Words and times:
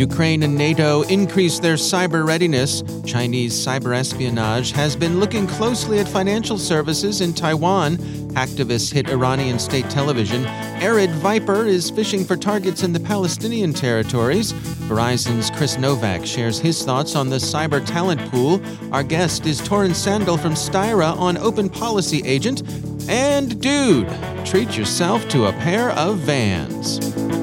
Ukraine 0.00 0.42
and 0.44 0.56
NATO 0.56 1.02
increase 1.02 1.58
their 1.58 1.74
cyber 1.74 2.26
readiness, 2.26 2.82
Chinese 3.04 3.52
cyber 3.52 3.94
espionage 3.94 4.72
has 4.72 4.96
been 4.96 5.20
looking 5.20 5.46
closely 5.46 5.98
at 5.98 6.08
financial 6.08 6.56
services 6.56 7.20
in 7.20 7.34
Taiwan. 7.34 7.98
Activists 8.32 8.90
hit 8.90 9.10
Iranian 9.10 9.58
state 9.58 9.90
television. 9.90 10.46
Arid 10.80 11.10
Viper 11.16 11.66
is 11.66 11.92
phishing 11.92 12.26
for 12.26 12.34
targets 12.34 12.82
in 12.82 12.94
the 12.94 13.00
Palestinian 13.00 13.74
territories. 13.74 14.54
Verizon's 14.88 15.50
Chris 15.50 15.76
Novak 15.76 16.24
shares 16.24 16.58
his 16.58 16.82
thoughts 16.82 17.14
on 17.14 17.28
the 17.28 17.36
cyber 17.36 17.84
talent 17.84 18.22
pool. 18.30 18.58
Our 18.94 19.02
guest 19.02 19.44
is 19.44 19.60
Torin 19.60 19.94
Sandall 19.94 20.38
from 20.38 20.54
Styra 20.54 21.14
on 21.18 21.36
Open 21.36 21.68
Policy 21.68 22.22
Agent. 22.24 22.62
And 23.06 23.60
dude, 23.60 24.08
treat 24.46 24.78
yourself 24.78 25.28
to 25.28 25.48
a 25.48 25.52
pair 25.52 25.90
of 25.90 26.16
vans. 26.20 27.39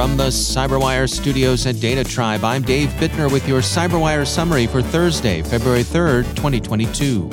From 0.00 0.16
the 0.16 0.28
Cyberwire 0.28 1.06
studios 1.06 1.66
at 1.66 1.78
Data 1.78 2.02
Tribe, 2.02 2.42
I'm 2.42 2.62
Dave 2.62 2.88
Bittner 2.92 3.30
with 3.30 3.46
your 3.46 3.60
Cyberwire 3.60 4.26
summary 4.26 4.66
for 4.66 4.80
Thursday, 4.80 5.42
February 5.42 5.82
3rd, 5.84 6.24
2022. 6.36 7.28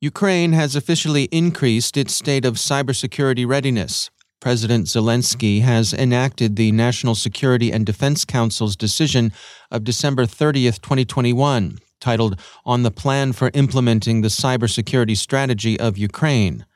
Ukraine 0.00 0.52
has 0.54 0.74
officially 0.74 1.28
increased 1.30 1.96
its 1.96 2.12
state 2.12 2.44
of 2.44 2.56
cybersecurity 2.56 3.46
readiness. 3.46 4.10
President 4.44 4.84
Zelensky 4.88 5.62
has 5.62 5.94
enacted 5.94 6.56
the 6.56 6.70
National 6.70 7.14
Security 7.14 7.72
and 7.72 7.86
Defense 7.86 8.26
Council's 8.26 8.76
decision 8.76 9.32
of 9.70 9.84
December 9.84 10.26
30th, 10.26 10.82
2021, 10.82 11.78
titled 11.98 12.38
On 12.66 12.82
the 12.82 12.90
Plan 12.90 13.32
for 13.32 13.50
Implementing 13.54 14.20
the 14.20 14.28
Cybersecurity 14.28 15.16
Strategy 15.16 15.80
of 15.80 15.96
Ukraine. 15.96 16.66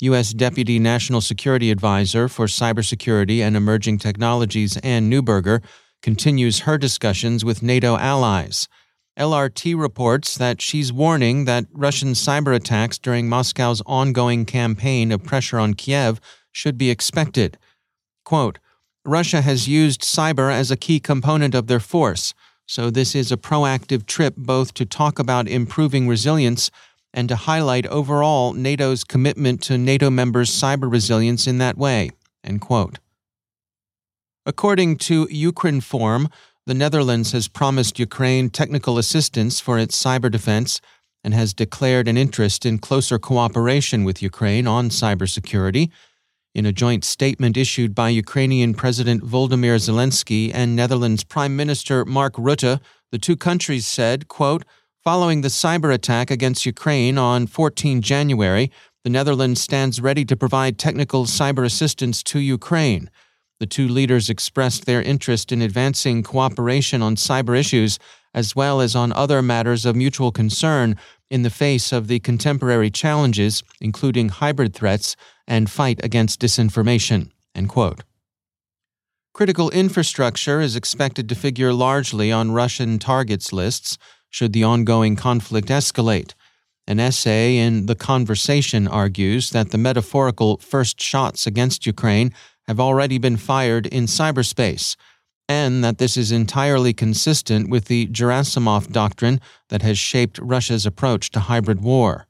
U.S. 0.00 0.32
Deputy 0.32 0.80
National 0.80 1.20
Security 1.20 1.70
Advisor 1.70 2.26
for 2.26 2.46
Cybersecurity 2.46 3.38
and 3.38 3.56
Emerging 3.56 3.98
Technologies 3.98 4.76
Anne 4.78 5.08
Neuberger 5.08 5.62
continues 6.02 6.58
her 6.66 6.76
discussions 6.76 7.44
with 7.44 7.62
NATO 7.62 7.96
allies. 7.98 8.66
LRT 9.16 9.78
reports 9.78 10.36
that 10.38 10.60
she's 10.60 10.92
warning 10.92 11.44
that 11.44 11.66
Russian 11.72 12.14
cyber 12.14 12.52
attacks 12.52 12.98
during 12.98 13.28
Moscow's 13.28 13.80
ongoing 13.86 14.44
campaign 14.44 15.12
of 15.12 15.22
pressure 15.22 15.60
on 15.60 15.74
Kiev 15.74 16.20
should 16.52 16.78
be 16.78 16.90
expected. 16.90 17.58
Quote, 18.24 18.58
Russia 19.04 19.40
has 19.40 19.66
used 19.66 20.02
cyber 20.02 20.52
as 20.52 20.70
a 20.70 20.76
key 20.76 21.00
component 21.00 21.54
of 21.54 21.66
their 21.66 21.80
force, 21.80 22.34
so 22.66 22.90
this 22.90 23.14
is 23.14 23.32
a 23.32 23.36
proactive 23.36 24.06
trip 24.06 24.34
both 24.36 24.72
to 24.74 24.86
talk 24.86 25.18
about 25.18 25.48
improving 25.48 26.06
resilience 26.06 26.70
and 27.12 27.28
to 27.28 27.36
highlight 27.36 27.86
overall 27.86 28.52
NATO's 28.52 29.04
commitment 29.04 29.60
to 29.62 29.76
NATO 29.76 30.08
members' 30.08 30.50
cyber 30.50 30.90
resilience 30.90 31.46
in 31.46 31.58
that 31.58 31.76
way. 31.76 32.10
End 32.44 32.60
quote. 32.60 32.98
According 34.46 34.96
to 34.98 35.26
Ukrinform, 35.26 36.30
the 36.66 36.74
Netherlands 36.74 37.32
has 37.32 37.48
promised 37.48 37.98
Ukraine 37.98 38.50
technical 38.50 38.98
assistance 38.98 39.60
for 39.60 39.78
its 39.78 40.00
cyber 40.00 40.30
defense 40.30 40.80
and 41.24 41.34
has 41.34 41.54
declared 41.54 42.08
an 42.08 42.16
interest 42.16 42.64
in 42.64 42.78
closer 42.78 43.18
cooperation 43.18 44.04
with 44.04 44.22
Ukraine 44.22 44.66
on 44.66 44.88
cybersecurity 44.88 45.90
in 46.54 46.66
a 46.66 46.72
joint 46.72 47.04
statement 47.04 47.56
issued 47.56 47.94
by 47.94 48.08
Ukrainian 48.08 48.74
President 48.74 49.22
Volodymyr 49.22 49.76
Zelensky 49.76 50.50
and 50.52 50.76
Netherlands 50.76 51.24
Prime 51.24 51.56
Minister 51.56 52.04
Mark 52.04 52.34
Rutte, 52.34 52.80
the 53.10 53.18
two 53.18 53.36
countries 53.36 53.86
said, 53.86 54.28
quote, 54.28 54.64
Following 55.02 55.40
the 55.40 55.48
cyber 55.48 55.92
attack 55.92 56.30
against 56.30 56.66
Ukraine 56.66 57.18
on 57.18 57.46
14 57.46 58.02
January, 58.02 58.70
the 59.02 59.10
Netherlands 59.10 59.60
stands 59.60 60.00
ready 60.00 60.24
to 60.24 60.36
provide 60.36 60.78
technical 60.78 61.24
cyber 61.24 61.64
assistance 61.64 62.22
to 62.24 62.38
Ukraine. 62.38 63.10
The 63.58 63.66
two 63.66 63.88
leaders 63.88 64.30
expressed 64.30 64.86
their 64.86 65.02
interest 65.02 65.52
in 65.52 65.62
advancing 65.62 66.22
cooperation 66.22 67.02
on 67.02 67.16
cyber 67.16 67.58
issues 67.58 67.98
as 68.34 68.56
well 68.56 68.80
as 68.80 68.96
on 68.96 69.12
other 69.12 69.42
matters 69.42 69.84
of 69.84 69.96
mutual 69.96 70.32
concern 70.32 70.96
in 71.32 71.42
the 71.42 71.58
face 71.64 71.92
of 71.92 72.08
the 72.08 72.20
contemporary 72.20 72.90
challenges, 72.90 73.62
including 73.80 74.28
hybrid 74.28 74.74
threats 74.74 75.16
and 75.48 75.70
fight 75.70 75.98
against 76.04 76.42
disinformation. 76.42 77.30
Critical 79.32 79.70
infrastructure 79.70 80.60
is 80.60 80.76
expected 80.76 81.30
to 81.30 81.34
figure 81.34 81.72
largely 81.72 82.30
on 82.30 82.52
Russian 82.52 82.98
targets 82.98 83.50
lists 83.50 83.96
should 84.28 84.52
the 84.52 84.62
ongoing 84.62 85.16
conflict 85.16 85.68
escalate. 85.68 86.34
An 86.86 87.00
essay 87.00 87.56
in 87.56 87.86
The 87.86 87.94
Conversation 87.94 88.86
argues 88.86 89.50
that 89.50 89.70
the 89.70 89.78
metaphorical 89.78 90.58
first 90.58 91.00
shots 91.00 91.46
against 91.46 91.86
Ukraine 91.86 92.34
have 92.68 92.78
already 92.78 93.16
been 93.16 93.38
fired 93.38 93.86
in 93.86 94.04
cyberspace 94.04 94.96
and 95.52 95.84
that 95.84 95.98
this 95.98 96.16
is 96.16 96.32
entirely 96.32 96.94
consistent 96.94 97.68
with 97.68 97.84
the 97.84 98.06
Gerasimov 98.06 98.90
doctrine 98.90 99.38
that 99.68 99.82
has 99.82 99.98
shaped 99.98 100.38
Russia's 100.38 100.86
approach 100.86 101.30
to 101.30 101.40
hybrid 101.40 101.82
war. 101.82 102.26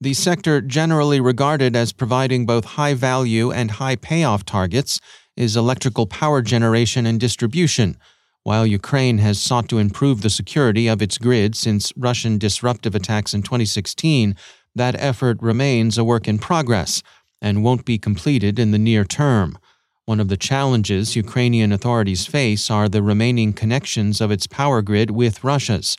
The 0.00 0.14
sector, 0.14 0.60
generally 0.60 1.20
regarded 1.20 1.74
as 1.74 1.92
providing 1.92 2.46
both 2.46 2.76
high 2.78 2.94
value 2.94 3.50
and 3.50 3.72
high 3.72 3.96
payoff 3.96 4.44
targets, 4.44 5.00
is 5.36 5.56
electrical 5.56 6.06
power 6.06 6.40
generation 6.40 7.04
and 7.04 7.18
distribution. 7.18 7.96
While 8.44 8.64
Ukraine 8.66 9.18
has 9.18 9.40
sought 9.40 9.68
to 9.70 9.78
improve 9.78 10.22
the 10.22 10.30
security 10.30 10.86
of 10.86 11.02
its 11.02 11.18
grid 11.18 11.56
since 11.56 11.92
Russian 11.96 12.38
disruptive 12.38 12.94
attacks 12.94 13.34
in 13.34 13.42
2016, 13.42 14.36
that 14.76 14.94
effort 15.00 15.38
remains 15.42 15.98
a 15.98 16.04
work 16.04 16.28
in 16.28 16.38
progress 16.38 17.02
and 17.40 17.64
won't 17.64 17.84
be 17.84 17.98
completed 17.98 18.60
in 18.60 18.70
the 18.70 18.78
near 18.78 19.04
term. 19.04 19.58
One 20.04 20.18
of 20.18 20.26
the 20.26 20.36
challenges 20.36 21.14
Ukrainian 21.14 21.70
authorities 21.70 22.26
face 22.26 22.70
are 22.70 22.88
the 22.88 23.04
remaining 23.04 23.52
connections 23.52 24.20
of 24.20 24.32
its 24.32 24.48
power 24.48 24.82
grid 24.82 25.12
with 25.12 25.44
Russia's. 25.44 25.96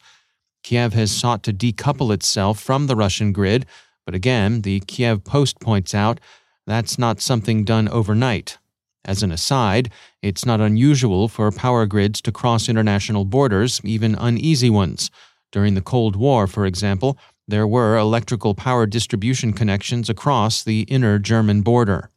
Kiev 0.61 0.93
has 0.93 1.09
sought 1.09 1.41
to 1.43 1.53
decouple 1.53 2.13
itself 2.13 2.59
from 2.59 2.87
the 2.87 2.97
Russian 2.97 3.31
grid, 3.31 3.65
but 4.05 4.13
again, 4.13 4.61
the 4.61 4.81
Kiev 4.81 5.23
Post 5.23 5.61
points 5.61 5.95
out 5.95 6.19
that's 6.67 6.99
not 6.99 7.21
something 7.21 7.63
done 7.63 7.87
overnight. 7.87 8.57
As 9.05 9.23
an 9.23 9.31
aside, 9.31 9.89
it's 10.21 10.45
not 10.45 10.59
unusual 10.59 11.29
for 11.29 11.49
power 11.51 11.85
grids 11.85 12.21
to 12.23 12.31
cross 12.31 12.67
international 12.67 13.23
borders, 13.23 13.79
even 13.85 14.15
uneasy 14.15 14.69
ones. 14.69 15.11
During 15.53 15.75
the 15.75 15.81
Cold 15.81 16.17
War, 16.17 16.45
for 16.47 16.65
example, 16.65 17.17
there 17.47 17.67
were 17.67 17.97
electrical 17.97 18.53
power 18.53 18.85
distribution 18.85 19.53
connections 19.53 20.09
across 20.09 20.61
the 20.61 20.81
inner 20.83 21.19
German 21.19 21.61
border. 21.61 22.09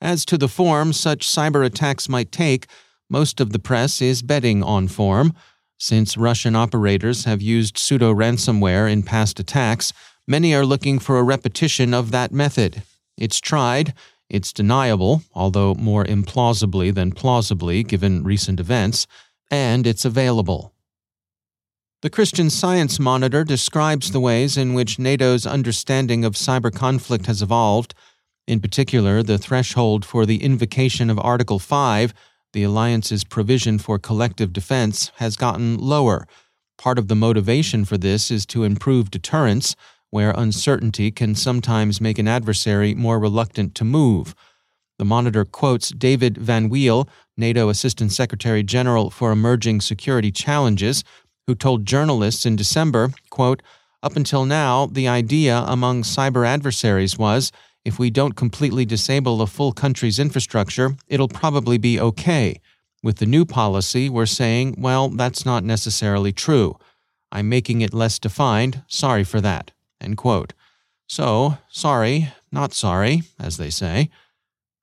As 0.00 0.24
to 0.26 0.38
the 0.38 0.48
form 0.48 0.92
such 0.92 1.28
cyber 1.28 1.64
attacks 1.64 2.08
might 2.08 2.32
take, 2.32 2.66
most 3.08 3.40
of 3.40 3.52
the 3.52 3.58
press 3.58 4.00
is 4.00 4.22
betting 4.22 4.62
on 4.62 4.88
form. 4.88 5.34
Since 5.78 6.16
Russian 6.16 6.56
operators 6.56 7.24
have 7.24 7.42
used 7.42 7.76
pseudo 7.76 8.14
ransomware 8.14 8.90
in 8.90 9.02
past 9.02 9.40
attacks, 9.40 9.92
many 10.26 10.54
are 10.54 10.64
looking 10.64 10.98
for 10.98 11.18
a 11.18 11.22
repetition 11.22 11.92
of 11.92 12.10
that 12.12 12.32
method. 12.32 12.82
It's 13.16 13.40
tried, 13.40 13.94
it's 14.28 14.52
deniable, 14.52 15.22
although 15.34 15.74
more 15.74 16.04
implausibly 16.04 16.94
than 16.94 17.12
plausibly 17.12 17.82
given 17.82 18.22
recent 18.22 18.60
events, 18.60 19.06
and 19.50 19.86
it's 19.86 20.04
available. 20.04 20.72
The 22.02 22.10
Christian 22.10 22.48
Science 22.48 22.98
Monitor 22.98 23.44
describes 23.44 24.12
the 24.12 24.20
ways 24.20 24.56
in 24.56 24.72
which 24.72 24.98
NATO's 24.98 25.44
understanding 25.44 26.24
of 26.24 26.34
cyber 26.34 26.72
conflict 26.72 27.26
has 27.26 27.42
evolved. 27.42 27.92
In 28.50 28.58
particular, 28.58 29.22
the 29.22 29.38
threshold 29.38 30.04
for 30.04 30.26
the 30.26 30.42
invocation 30.42 31.08
of 31.08 31.20
Article 31.20 31.60
5, 31.60 32.12
the 32.52 32.64
alliance's 32.64 33.22
provision 33.22 33.78
for 33.78 33.96
collective 33.96 34.52
defense, 34.52 35.12
has 35.18 35.36
gotten 35.36 35.78
lower. 35.78 36.26
Part 36.76 36.98
of 36.98 37.06
the 37.06 37.14
motivation 37.14 37.84
for 37.84 37.96
this 37.96 38.28
is 38.28 38.44
to 38.46 38.64
improve 38.64 39.12
deterrence, 39.12 39.76
where 40.10 40.34
uncertainty 40.36 41.12
can 41.12 41.36
sometimes 41.36 42.00
make 42.00 42.18
an 42.18 42.26
adversary 42.26 42.92
more 42.92 43.20
reluctant 43.20 43.76
to 43.76 43.84
move. 43.84 44.34
The 44.98 45.04
monitor 45.04 45.44
quotes 45.44 45.90
David 45.90 46.36
Van 46.36 46.68
Weel, 46.68 47.08
NATO 47.36 47.68
Assistant 47.68 48.10
Secretary 48.10 48.64
General 48.64 49.10
for 49.10 49.30
Emerging 49.30 49.80
Security 49.80 50.32
Challenges, 50.32 51.04
who 51.46 51.54
told 51.54 51.86
journalists 51.86 52.44
in 52.44 52.56
December, 52.56 53.12
quote, 53.30 53.62
Up 54.02 54.16
until 54.16 54.44
now, 54.44 54.86
the 54.86 55.06
idea 55.06 55.62
among 55.68 56.02
cyber 56.02 56.44
adversaries 56.44 57.16
was 57.16 57.52
if 57.84 57.98
we 57.98 58.10
don't 58.10 58.36
completely 58.36 58.84
disable 58.84 59.40
a 59.40 59.46
full 59.46 59.72
country's 59.72 60.18
infrastructure, 60.18 60.96
it'll 61.08 61.28
probably 61.28 61.78
be 61.78 61.98
okay. 62.00 62.60
With 63.02 63.16
the 63.16 63.26
new 63.26 63.46
policy, 63.46 64.08
we're 64.10 64.26
saying, 64.26 64.74
well, 64.78 65.08
that's 65.08 65.46
not 65.46 65.64
necessarily 65.64 66.32
true. 66.32 66.76
I'm 67.32 67.48
making 67.48 67.80
it 67.80 67.94
less 67.94 68.18
defined. 68.18 68.82
Sorry 68.86 69.24
for 69.24 69.40
that. 69.40 69.72
End 70.00 70.16
quote. 70.16 70.52
So, 71.06 71.58
sorry, 71.68 72.32
not 72.52 72.72
sorry, 72.72 73.22
as 73.38 73.56
they 73.56 73.70
say. 73.70 74.10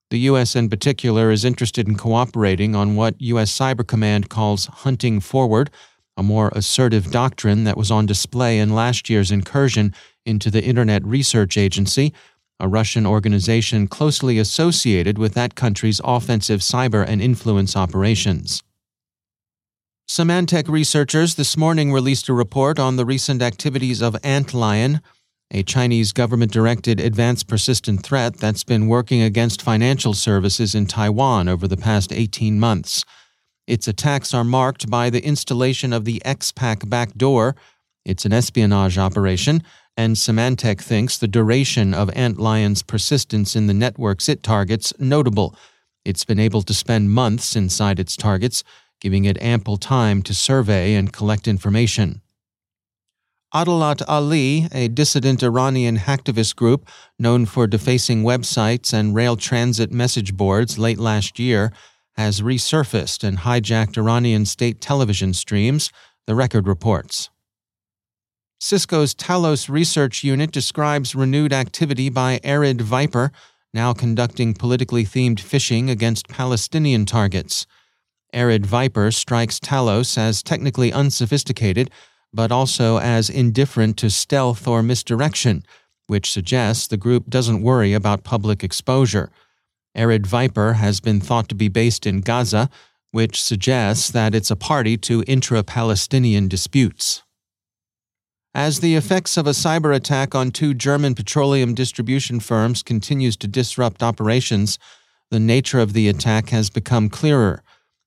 The 0.10 0.20
U.S. 0.20 0.56
in 0.56 0.70
particular 0.70 1.32
is 1.32 1.44
interested 1.46 1.88
in 1.88 1.98
cooperating 1.98 2.76
on 2.76 2.96
what 2.96 3.22
U.S. 3.22 3.52
Cyber 3.52 3.86
Command 3.86 4.30
calls 4.30 4.68
hunting 4.68 5.20
forward, 5.20 5.70
a 6.16 6.24
more 6.24 6.50
assertive 6.56 7.12
doctrine 7.12 7.66
that 7.66 7.78
was 7.78 7.92
on 7.92 8.06
display 8.06 8.58
in 8.58 8.74
last 8.74 9.10
year's 9.10 9.32
incursion 9.32 9.94
into 10.26 10.50
the 10.50 10.64
Internet 10.64 11.06
Research 11.06 11.58
Agency, 11.58 12.14
a 12.60 12.68
Russian 12.68 13.06
organization 13.06 13.88
closely 13.88 14.40
associated 14.40 15.18
with 15.18 15.34
that 15.34 15.56
country's 15.56 16.02
offensive 16.04 16.62
cyber 16.62 17.06
and 17.08 17.22
influence 17.22 17.76
operations. 17.76 18.64
Symantec 20.10 20.70
researchers 20.70 21.36
this 21.36 21.58
morning 21.58 21.92
released 21.92 22.30
a 22.30 22.34
report 22.34 22.80
on 22.80 22.96
the 22.96 23.06
recent 23.06 23.42
activities 23.42 24.02
of 24.02 24.14
Antlion, 24.24 25.02
a 25.52 25.64
Chinese 25.64 26.14
government 26.14 26.52
directed 26.52 27.00
advanced 27.00 27.48
persistent 27.48 28.04
threat 28.04 28.38
that's 28.38 28.64
been 28.64 28.88
working 28.88 29.22
against 29.22 29.62
financial 29.62 30.14
services 30.14 30.74
in 30.74 30.86
Taiwan 30.86 31.48
over 31.48 31.68
the 31.68 31.78
past 31.78 32.12
18 32.12 32.60
months. 32.60 33.04
Its 33.68 33.88
attacks 33.88 34.34
are 34.34 34.46
marked 34.46 34.90
by 34.90 35.10
the 35.10 35.24
installation 35.24 35.92
of 35.92 36.06
the 36.06 36.22
XPack 36.26 36.90
backdoor. 36.90 37.56
It's 38.06 38.26
an 38.26 38.34
espionage 38.34 38.98
operation, 38.98 39.62
and 39.98 40.16
Symantec 40.16 40.80
thinks 40.80 41.18
the 41.18 41.28
duration 41.28 41.96
of 41.96 42.16
Antlion's 42.16 42.84
persistence 42.84 43.56
in 43.56 43.66
the 43.66 43.74
networks 43.74 44.30
it 44.30 44.44
targets 44.44 44.94
notable. 45.00 45.56
It's 46.06 46.24
been 46.24 46.40
able 46.40 46.62
to 46.62 46.74
spend 46.74 47.12
months 47.12 47.56
inside 47.56 48.00
its 48.00 48.16
targets, 48.16 48.64
giving 49.02 49.26
it 49.26 49.42
ample 49.42 49.78
time 49.78 50.22
to 50.22 50.36
survey 50.36 50.94
and 50.94 51.12
collect 51.12 51.48
information. 51.48 52.22
Adalat 53.54 54.04
Ali, 54.08 54.68
a 54.72 54.88
dissident 54.88 55.42
Iranian 55.42 55.98
hacktivist 55.98 56.56
group 56.56 56.88
known 57.18 57.46
for 57.46 57.66
defacing 57.66 58.24
websites 58.24 58.94
and 58.94 59.16
rail 59.16 59.36
transit 59.36 59.92
message 59.92 60.36
boards 60.36 60.78
late 60.78 61.00
last 61.00 61.40
year, 61.40 61.72
has 62.16 62.42
resurfaced 62.42 63.24
and 63.24 63.40
hijacked 63.40 63.98
Iranian 63.98 64.46
state 64.46 64.80
television 64.80 65.34
streams, 65.34 65.92
the 66.28 66.36
record 66.36 66.68
reports. 66.68 67.30
Cisco's 68.60 69.14
Talos 69.14 69.70
research 69.70 70.24
unit 70.24 70.52
describes 70.52 71.14
renewed 71.14 71.54
activity 71.54 72.10
by 72.10 72.40
Arid 72.44 72.82
Viper, 72.82 73.32
now 73.72 73.94
conducting 73.94 74.56
politically 74.56 75.06
themed 75.06 75.38
phishing 75.38 75.92
against 75.92 76.28
Palestinian 76.28 77.06
targets. 77.06 77.68
Arid 78.34 78.66
Viper 78.66 79.12
strikes 79.12 79.60
Talos 79.60 80.18
as 80.18 80.42
technically 80.42 80.92
unsophisticated, 80.92 81.92
but 82.34 82.52
also 82.52 82.98
as 82.98 83.30
indifferent 83.30 83.96
to 83.98 84.10
stealth 84.10 84.68
or 84.68 84.82
misdirection, 84.82 85.64
which 86.08 86.32
suggests 86.32 86.88
the 86.88 86.98
group 86.98 87.30
doesn't 87.30 87.62
worry 87.62 87.94
about 87.94 88.24
public 88.24 88.64
exposure. 88.64 89.30
Arid 89.94 90.26
Viper 90.26 90.74
has 90.74 91.00
been 91.00 91.22
thought 91.22 91.48
to 91.50 91.56
be 91.56 91.68
based 91.68 92.08
in 92.08 92.22
Gaza, 92.22 92.72
which 93.12 93.42
suggests 93.42 94.10
that 94.10 94.34
it's 94.34 94.52
a 94.52 94.56
party 94.56 94.98
to 94.98 95.24
intra 95.28 95.64
Palestinian 95.64 96.48
disputes. 96.48 97.22
As 98.58 98.80
the 98.80 98.96
effects 98.96 99.38
of 99.38 99.46
a 99.46 99.52
cyber 99.52 99.96
attack 99.96 100.34
on 100.34 100.50
two 100.50 100.74
German 100.74 101.14
petroleum 101.14 101.76
distribution 101.76 102.40
firms 102.40 102.82
continues 102.82 103.38
to 103.38 103.48
disrupt 103.48 104.02
operations, 104.02 104.80
the 105.30 105.40
nature 105.40 105.80
of 105.80 105.94
the 105.94 106.10
attack 106.10 106.50
has 106.50 106.72
become 106.72 107.08
clearer. 107.08 107.62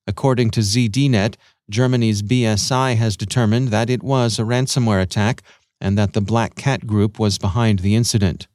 According 0.05 0.49
to 0.49 0.59
ZDNet, 0.59 1.35
Germany's 1.69 2.21
BSI 2.21 2.97
has 2.97 3.15
determined 3.15 3.69
that 3.69 3.89
it 3.89 4.03
was 4.03 4.37
a 4.37 4.41
ransomware 4.41 5.01
attack 5.01 5.41
and 5.79 5.97
that 5.97 6.11
the 6.11 6.19
Black 6.19 6.55
Cat 6.55 6.85
Group 6.85 7.17
was 7.17 7.37
behind 7.37 7.79
the 7.79 7.95
incident. 7.95 8.49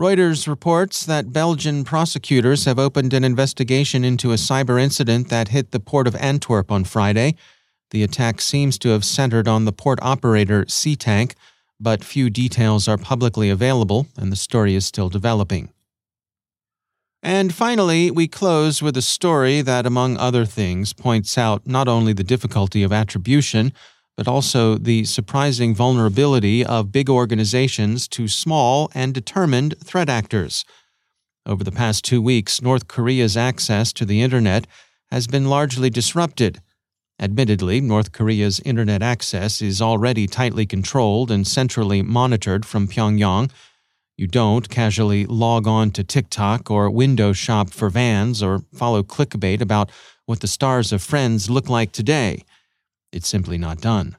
Reuters 0.00 0.46
reports 0.46 1.04
that 1.04 1.32
Belgian 1.32 1.82
prosecutors 1.82 2.64
have 2.64 2.78
opened 2.78 3.12
an 3.12 3.24
investigation 3.24 4.04
into 4.04 4.30
a 4.30 4.36
cyber 4.36 4.80
incident 4.80 5.30
that 5.30 5.48
hit 5.48 5.72
the 5.72 5.80
port 5.80 6.06
of 6.06 6.14
Antwerp 6.14 6.70
on 6.70 6.84
Friday. 6.84 7.34
The 7.90 8.02
attack 8.02 8.40
seems 8.40 8.78
to 8.78 8.90
have 8.90 9.04
centered 9.04 9.48
on 9.48 9.64
the 9.64 9.72
port 9.72 9.98
operator 10.02 10.64
Seatank, 10.64 11.34
but 11.80 12.04
few 12.04 12.28
details 12.28 12.88
are 12.88 12.98
publicly 12.98 13.50
available, 13.50 14.06
and 14.16 14.30
the 14.30 14.36
story 14.36 14.74
is 14.74 14.84
still 14.84 15.08
developing. 15.08 15.70
And 17.22 17.52
finally, 17.52 18.10
we 18.10 18.28
close 18.28 18.80
with 18.80 18.96
a 18.96 19.02
story 19.02 19.60
that, 19.62 19.86
among 19.86 20.16
other 20.16 20.44
things, 20.44 20.92
points 20.92 21.36
out 21.36 21.66
not 21.66 21.88
only 21.88 22.12
the 22.12 22.24
difficulty 22.24 22.82
of 22.82 22.92
attribution, 22.92 23.72
but 24.16 24.28
also 24.28 24.76
the 24.76 25.04
surprising 25.04 25.74
vulnerability 25.74 26.64
of 26.64 26.92
big 26.92 27.08
organizations 27.08 28.06
to 28.08 28.28
small 28.28 28.90
and 28.94 29.14
determined 29.14 29.74
threat 29.82 30.08
actors. 30.08 30.64
Over 31.46 31.64
the 31.64 31.72
past 31.72 32.04
two 32.04 32.20
weeks, 32.20 32.60
North 32.60 32.88
Korea's 32.88 33.36
access 33.36 33.92
to 33.94 34.04
the 34.04 34.20
Internet 34.20 34.66
has 35.10 35.26
been 35.26 35.48
largely 35.48 35.88
disrupted. 35.88 36.60
Admittedly, 37.20 37.80
North 37.80 38.12
Korea's 38.12 38.60
Internet 38.60 39.02
access 39.02 39.60
is 39.60 39.82
already 39.82 40.28
tightly 40.28 40.66
controlled 40.66 41.30
and 41.32 41.46
centrally 41.46 42.00
monitored 42.00 42.64
from 42.64 42.86
Pyongyang. 42.86 43.50
You 44.16 44.28
don't 44.28 44.68
casually 44.68 45.26
log 45.26 45.66
on 45.66 45.90
to 45.92 46.04
TikTok 46.04 46.70
or 46.70 46.90
window 46.90 47.32
shop 47.32 47.70
for 47.70 47.90
vans 47.90 48.42
or 48.42 48.60
follow 48.72 49.02
clickbait 49.02 49.60
about 49.60 49.90
what 50.26 50.40
the 50.40 50.46
stars 50.46 50.92
of 50.92 51.02
Friends 51.02 51.50
look 51.50 51.68
like 51.68 51.90
today. 51.90 52.44
It's 53.12 53.28
simply 53.28 53.58
not 53.58 53.80
done. 53.80 54.16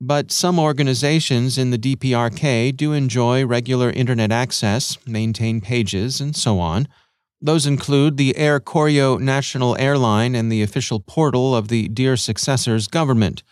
But 0.00 0.32
some 0.32 0.58
organizations 0.58 1.56
in 1.56 1.70
the 1.70 1.78
DPRK 1.78 2.76
do 2.76 2.92
enjoy 2.92 3.46
regular 3.46 3.90
internet 3.90 4.32
access, 4.32 4.98
maintain 5.06 5.60
pages, 5.60 6.20
and 6.20 6.34
so 6.34 6.58
on. 6.58 6.88
Those 7.44 7.66
include 7.66 8.16
the 8.16 8.38
Air 8.38 8.58
Koryo 8.58 9.20
National 9.20 9.76
Airline 9.78 10.34
and 10.34 10.50
the 10.50 10.62
official 10.62 10.98
portal 10.98 11.54
of 11.54 11.68
the 11.68 11.88
dear 11.88 12.16
successor's 12.16 12.88
government. 12.88 13.42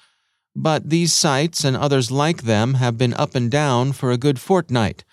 But 0.56 0.88
these 0.88 1.12
sites 1.12 1.62
and 1.62 1.76
others 1.76 2.10
like 2.10 2.44
them 2.44 2.74
have 2.74 2.96
been 2.96 3.12
up 3.12 3.34
and 3.34 3.50
down 3.50 3.92
for 3.92 4.10
a 4.10 4.16
good 4.16 4.40
fortnight. 4.40 5.04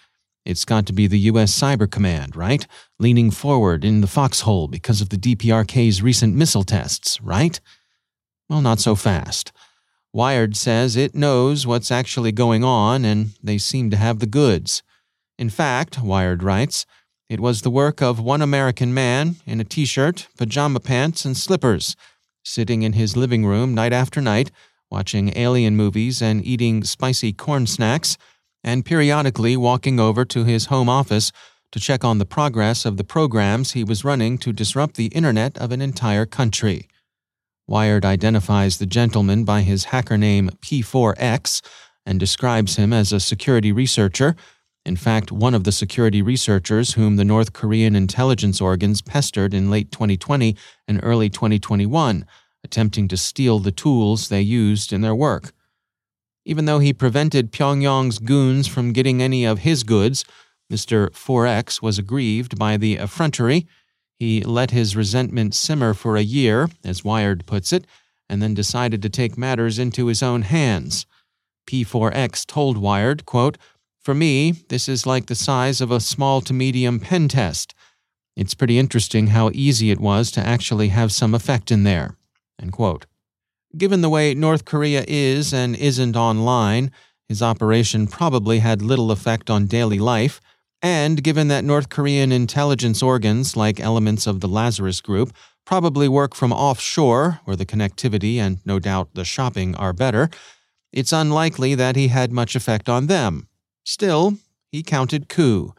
It's 0.45 0.63
got 0.63 0.85
to 0.85 0.93
be 0.93 1.07
the 1.07 1.19
U.S. 1.31 1.53
Cyber 1.53 1.91
Command, 1.91 2.37
right? 2.37 2.65
Leaning 2.99 3.31
forward 3.31 3.83
in 3.83 3.99
the 3.99 4.07
foxhole 4.07 4.69
because 4.69 5.01
of 5.01 5.09
the 5.09 5.17
DPRK's 5.17 6.01
recent 6.01 6.33
missile 6.33 6.63
tests, 6.63 7.19
right? 7.19 7.59
Well, 8.47 8.61
not 8.61 8.79
so 8.79 8.95
fast. 8.95 9.51
Wired 10.13 10.55
says 10.55 10.95
it 10.95 11.13
knows 11.13 11.67
what's 11.67 11.91
actually 11.91 12.31
going 12.31 12.63
on 12.63 13.03
and 13.03 13.31
they 13.43 13.57
seem 13.57 13.89
to 13.89 13.97
have 13.97 14.19
the 14.19 14.25
goods. 14.25 14.83
In 15.37 15.49
fact, 15.49 16.01
Wired 16.01 16.43
writes, 16.43 16.85
it 17.29 17.39
was 17.39 17.61
the 17.61 17.69
work 17.69 18.01
of 18.01 18.19
one 18.19 18.41
American 18.41 18.93
man 18.93 19.35
in 19.45 19.61
a 19.61 19.63
t 19.63 19.85
shirt, 19.85 20.27
pajama 20.37 20.79
pants, 20.79 21.25
and 21.25 21.37
slippers, 21.37 21.95
sitting 22.43 22.81
in 22.81 22.93
his 22.93 23.15
living 23.15 23.45
room 23.45 23.75
night 23.75 23.93
after 23.93 24.19
night, 24.19 24.49
watching 24.89 25.37
alien 25.37 25.75
movies 25.75 26.21
and 26.21 26.43
eating 26.43 26.83
spicy 26.83 27.31
corn 27.31 27.67
snacks, 27.67 28.17
and 28.63 28.83
periodically 28.83 29.55
walking 29.55 29.99
over 29.99 30.25
to 30.25 30.43
his 30.43 30.65
home 30.65 30.89
office 30.89 31.31
to 31.71 31.79
check 31.79 32.03
on 32.03 32.17
the 32.17 32.25
progress 32.25 32.83
of 32.83 32.97
the 32.97 33.03
programs 33.03 33.73
he 33.73 33.83
was 33.83 34.03
running 34.03 34.37
to 34.39 34.51
disrupt 34.51 34.95
the 34.95 35.07
internet 35.07 35.55
of 35.59 35.71
an 35.71 35.81
entire 35.81 36.25
country. 36.25 36.87
Wired 37.67 38.03
identifies 38.03 38.79
the 38.79 38.87
gentleman 38.87 39.43
by 39.43 39.61
his 39.61 39.85
hacker 39.85 40.17
name 40.17 40.49
P4X 40.61 41.61
and 42.07 42.19
describes 42.19 42.77
him 42.77 42.91
as 42.91 43.13
a 43.13 43.19
security 43.19 43.71
researcher. 43.71 44.35
In 44.85 44.95
fact, 44.95 45.31
one 45.31 45.53
of 45.53 45.65
the 45.65 45.71
security 45.71 46.21
researchers 46.21 46.93
whom 46.93 47.15
the 47.15 47.25
North 47.25 47.53
Korean 47.53 47.95
intelligence 47.95 48.61
organs 48.61 49.01
pestered 49.01 49.53
in 49.53 49.69
late 49.69 49.91
2020 49.91 50.55
and 50.87 50.99
early 51.03 51.29
2021, 51.29 52.25
attempting 52.63 53.07
to 53.07 53.17
steal 53.17 53.59
the 53.59 53.71
tools 53.71 54.29
they 54.29 54.41
used 54.41 54.91
in 54.93 55.01
their 55.01 55.15
work. 55.15 55.51
Even 56.45 56.65
though 56.65 56.79
he 56.79 56.93
prevented 56.93 57.51
Pyongyang's 57.51 58.19
goons 58.19 58.67
from 58.67 58.93
getting 58.93 59.21
any 59.21 59.45
of 59.45 59.59
his 59.59 59.83
goods, 59.83 60.25
Mr. 60.71 61.09
4X 61.09 61.81
was 61.81 61.99
aggrieved 61.99 62.57
by 62.57 62.77
the 62.77 62.95
effrontery. 62.95 63.67
He 64.17 64.41
let 64.41 64.71
his 64.71 64.95
resentment 64.95 65.53
simmer 65.55 65.93
for 65.93 66.15
a 66.15 66.21
year, 66.21 66.69
as 66.83 67.03
Wired 67.03 67.45
puts 67.45 67.73
it, 67.73 67.85
and 68.29 68.41
then 68.41 68.53
decided 68.53 69.01
to 69.01 69.09
take 69.09 69.37
matters 69.37 69.79
into 69.79 70.07
his 70.07 70.21
own 70.21 70.43
hands. 70.43 71.05
P4X 71.67 72.45
told 72.45 72.77
Wired, 72.77 73.25
quote, 73.25 73.57
For 74.09 74.15
me, 74.15 74.53
this 74.69 74.89
is 74.89 75.05
like 75.05 75.27
the 75.27 75.35
size 75.35 75.81
of 75.81 75.91
a 75.91 75.99
small 75.99 76.41
to 76.41 76.51
medium 76.51 76.99
pen 76.99 77.27
test. 77.27 77.75
It's 78.35 78.55
pretty 78.55 78.79
interesting 78.79 79.27
how 79.27 79.51
easy 79.53 79.91
it 79.91 79.99
was 79.99 80.31
to 80.31 80.41
actually 80.41 80.87
have 80.87 81.11
some 81.11 81.35
effect 81.35 81.69
in 81.69 81.83
there. 81.83 82.17
Given 83.77 84.01
the 84.01 84.09
way 84.09 84.33
North 84.33 84.65
Korea 84.65 85.05
is 85.07 85.53
and 85.53 85.75
isn't 85.75 86.15
online, 86.15 86.91
his 87.27 87.43
operation 87.43 88.07
probably 88.07 88.57
had 88.57 88.81
little 88.81 89.11
effect 89.11 89.47
on 89.47 89.67
daily 89.67 89.99
life, 89.99 90.41
and 90.81 91.23
given 91.23 91.47
that 91.49 91.63
North 91.63 91.89
Korean 91.89 92.31
intelligence 92.31 93.03
organs, 93.03 93.55
like 93.55 93.79
elements 93.79 94.25
of 94.25 94.39
the 94.39 94.47
Lazarus 94.47 95.01
Group, 95.01 95.35
probably 95.67 96.07
work 96.07 96.33
from 96.33 96.51
offshore, 96.51 97.41
where 97.45 97.55
the 97.55 97.63
connectivity 97.63 98.37
and 98.37 98.57
no 98.65 98.79
doubt 98.79 99.13
the 99.13 99.23
shopping 99.23 99.75
are 99.75 99.93
better, 99.93 100.31
it's 100.91 101.13
unlikely 101.13 101.75
that 101.75 101.95
he 101.95 102.07
had 102.07 102.31
much 102.31 102.55
effect 102.55 102.89
on 102.89 103.05
them. 103.05 103.45
Still, 103.83 104.35
he 104.71 104.83
counted 104.83 105.29
coup. 105.29 105.73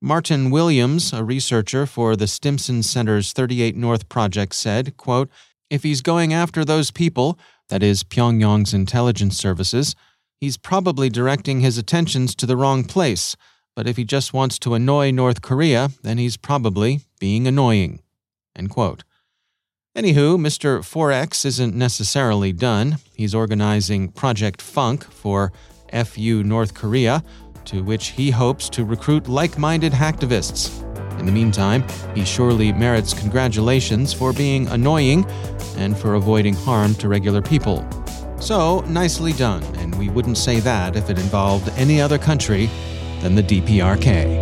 Martin 0.00 0.50
Williams, 0.50 1.12
a 1.12 1.22
researcher 1.22 1.86
for 1.86 2.16
the 2.16 2.26
Stimson 2.26 2.82
Center's 2.82 3.32
38 3.32 3.76
North 3.76 4.08
project, 4.08 4.54
said, 4.54 4.96
quote, 4.96 5.30
If 5.70 5.82
he's 5.82 6.02
going 6.02 6.32
after 6.32 6.64
those 6.64 6.90
people, 6.90 7.38
that 7.68 7.82
is, 7.82 8.02
Pyongyang's 8.02 8.74
intelligence 8.74 9.36
services, 9.36 9.94
he's 10.40 10.56
probably 10.56 11.08
directing 11.08 11.60
his 11.60 11.78
attentions 11.78 12.34
to 12.36 12.46
the 12.46 12.56
wrong 12.56 12.84
place– 12.84 13.36
but 13.74 13.86
if 13.86 13.96
he 13.96 14.04
just 14.04 14.34
wants 14.34 14.58
to 14.60 14.74
annoy 14.74 15.10
North 15.10 15.42
Korea, 15.42 15.90
then 16.02 16.18
he's 16.18 16.36
probably 16.36 17.00
being 17.18 17.46
annoying. 17.46 18.00
Anywho, 19.96 20.38
Mr. 20.38 20.80
4X 20.80 21.44
isn't 21.44 21.74
necessarily 21.74 22.52
done. 22.52 22.98
He's 23.14 23.34
organizing 23.34 24.08
Project 24.08 24.60
Funk 24.60 25.04
for 25.04 25.52
FU 25.92 26.42
North 26.42 26.74
Korea, 26.74 27.22
to 27.66 27.82
which 27.82 28.08
he 28.08 28.30
hopes 28.30 28.68
to 28.70 28.84
recruit 28.84 29.28
like 29.28 29.58
minded 29.58 29.92
hacktivists. 29.92 30.82
In 31.18 31.26
the 31.26 31.32
meantime, 31.32 31.84
he 32.14 32.24
surely 32.24 32.72
merits 32.72 33.14
congratulations 33.14 34.12
for 34.12 34.32
being 34.32 34.66
annoying 34.68 35.24
and 35.76 35.96
for 35.96 36.14
avoiding 36.14 36.54
harm 36.54 36.94
to 36.96 37.08
regular 37.08 37.40
people. 37.40 37.86
So, 38.40 38.80
nicely 38.88 39.32
done, 39.32 39.62
and 39.76 39.96
we 39.96 40.08
wouldn't 40.08 40.38
say 40.38 40.58
that 40.60 40.96
if 40.96 41.10
it 41.10 41.18
involved 41.18 41.68
any 41.76 42.00
other 42.00 42.18
country 42.18 42.68
than 43.20 43.36
the 43.36 43.42
DPRK. 43.42 44.41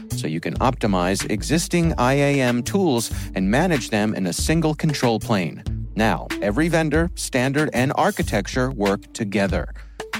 so 0.11 0.27
you 0.27 0.39
can 0.39 0.55
optimize 0.59 1.29
existing 1.29 1.93
IAM 1.99 2.63
tools 2.63 3.11
and 3.35 3.49
manage 3.49 3.89
them 3.89 4.13
in 4.13 4.27
a 4.27 4.33
single 4.33 4.75
control 4.75 5.19
plane. 5.19 5.63
Now, 5.95 6.27
every 6.41 6.67
vendor, 6.67 7.09
standard, 7.15 7.69
and 7.73 7.91
architecture 7.95 8.71
work 8.71 9.13
together. 9.13 9.73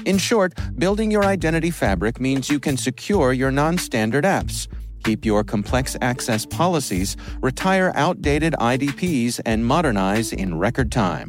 In 0.04 0.18
short, 0.18 0.52
building 0.78 1.10
your 1.10 1.24
identity 1.24 1.70
fabric 1.70 2.20
means 2.20 2.48
you 2.48 2.58
can 2.58 2.76
secure 2.76 3.32
your 3.32 3.50
non 3.50 3.78
standard 3.78 4.24
apps 4.24 4.68
keep 5.02 5.24
your 5.24 5.44
complex 5.44 5.96
access 6.00 6.46
policies, 6.46 7.16
retire 7.40 7.92
outdated 7.94 8.54
IDPs, 8.54 9.40
and 9.44 9.64
modernize 9.64 10.32
in 10.32 10.58
record 10.58 10.92
time. 10.92 11.28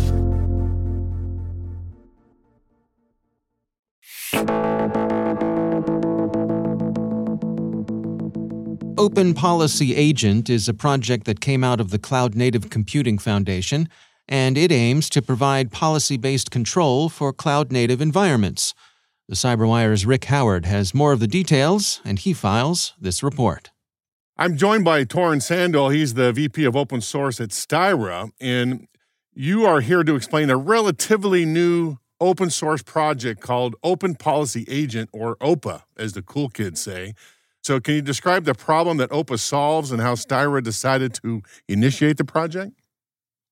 Open 9.01 9.33
Policy 9.33 9.95
Agent 9.95 10.47
is 10.47 10.69
a 10.69 10.75
project 10.75 11.25
that 11.25 11.41
came 11.41 11.63
out 11.63 11.79
of 11.79 11.89
the 11.89 11.97
Cloud 11.97 12.35
Native 12.35 12.69
Computing 12.69 13.17
Foundation, 13.17 13.89
and 14.29 14.59
it 14.59 14.71
aims 14.71 15.09
to 15.09 15.23
provide 15.23 15.71
policy 15.71 16.17
based 16.17 16.51
control 16.51 17.09
for 17.09 17.33
cloud 17.33 17.71
native 17.71 17.99
environments. 17.99 18.75
The 19.27 19.33
CyberWire's 19.33 20.05
Rick 20.05 20.25
Howard 20.25 20.65
has 20.65 20.93
more 20.93 21.13
of 21.13 21.19
the 21.19 21.25
details, 21.25 21.99
and 22.05 22.19
he 22.19 22.31
files 22.31 22.93
this 23.01 23.23
report. 23.23 23.71
I'm 24.37 24.55
joined 24.55 24.85
by 24.85 25.03
Torin 25.05 25.41
Sandall. 25.41 25.89
He's 25.89 26.13
the 26.13 26.31
VP 26.31 26.63
of 26.65 26.75
Open 26.75 27.01
Source 27.01 27.41
at 27.41 27.49
Styra, 27.49 28.31
and 28.39 28.87
you 29.33 29.65
are 29.65 29.81
here 29.81 30.03
to 30.03 30.13
explain 30.13 30.51
a 30.51 30.57
relatively 30.57 31.43
new 31.43 31.97
open 32.19 32.51
source 32.51 32.83
project 32.83 33.41
called 33.41 33.75
Open 33.83 34.13
Policy 34.13 34.63
Agent, 34.67 35.09
or 35.11 35.37
OPA, 35.37 35.85
as 35.97 36.13
the 36.13 36.21
cool 36.21 36.49
kids 36.49 36.79
say. 36.79 37.15
So, 37.63 37.79
can 37.79 37.95
you 37.95 38.01
describe 38.01 38.45
the 38.45 38.55
problem 38.55 38.97
that 38.97 39.09
OPA 39.11 39.39
solves 39.39 39.91
and 39.91 40.01
how 40.01 40.15
Styra 40.15 40.63
decided 40.63 41.13
to 41.15 41.43
initiate 41.67 42.17
the 42.17 42.25
project? 42.25 42.73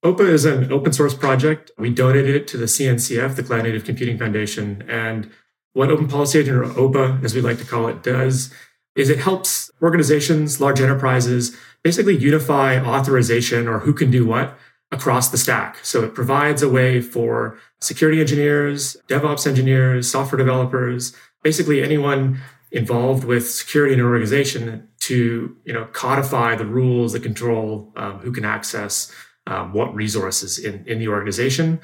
OPA 0.03 0.27
is 0.29 0.45
an 0.45 0.71
open 0.71 0.93
source 0.93 1.13
project. 1.13 1.71
We 1.77 1.89
donated 1.89 2.35
it 2.35 2.47
to 2.49 2.57
the 2.57 2.65
CNCF, 2.65 3.35
the 3.35 3.43
Cloud 3.43 3.63
Native 3.63 3.83
Computing 3.83 4.17
Foundation. 4.17 4.83
And 4.87 5.29
what 5.73 5.91
Open 5.91 6.07
Policy 6.07 6.39
Agent, 6.39 6.57
or 6.57 6.63
OPA, 6.65 7.23
as 7.23 7.35
we 7.35 7.41
like 7.41 7.57
to 7.59 7.65
call 7.65 7.87
it, 7.87 8.01
does 8.01 8.53
is 8.95 9.09
it 9.09 9.19
helps 9.19 9.69
organizations, 9.81 10.59
large 10.59 10.81
enterprises, 10.81 11.55
basically 11.83 12.17
unify 12.17 12.79
authorization 12.79 13.67
or 13.67 13.79
who 13.79 13.93
can 13.93 14.09
do 14.09 14.25
what 14.25 14.57
across 14.91 15.29
the 15.29 15.37
stack. 15.37 15.77
So 15.83 16.03
it 16.03 16.15
provides 16.15 16.63
a 16.63 16.69
way 16.69 16.99
for 16.99 17.57
security 17.79 18.19
engineers, 18.19 18.97
DevOps 19.07 19.45
engineers, 19.45 20.09
software 20.09 20.37
developers, 20.37 21.15
basically 21.43 21.83
anyone 21.83 22.41
involved 22.71 23.23
with 23.23 23.49
security 23.49 23.93
in 23.93 23.99
an 23.99 24.05
organization 24.05 24.87
to 24.99 25.55
you 25.65 25.73
know 25.73 25.85
codify 25.85 26.55
the 26.55 26.65
rules 26.65 27.13
that 27.13 27.23
control 27.23 27.91
um, 27.95 28.19
who 28.19 28.31
can 28.31 28.45
access 28.45 29.11
um, 29.47 29.73
what 29.73 29.93
resources 29.95 30.59
in, 30.59 30.83
in 30.85 30.99
the 30.99 31.07
organization 31.07 31.79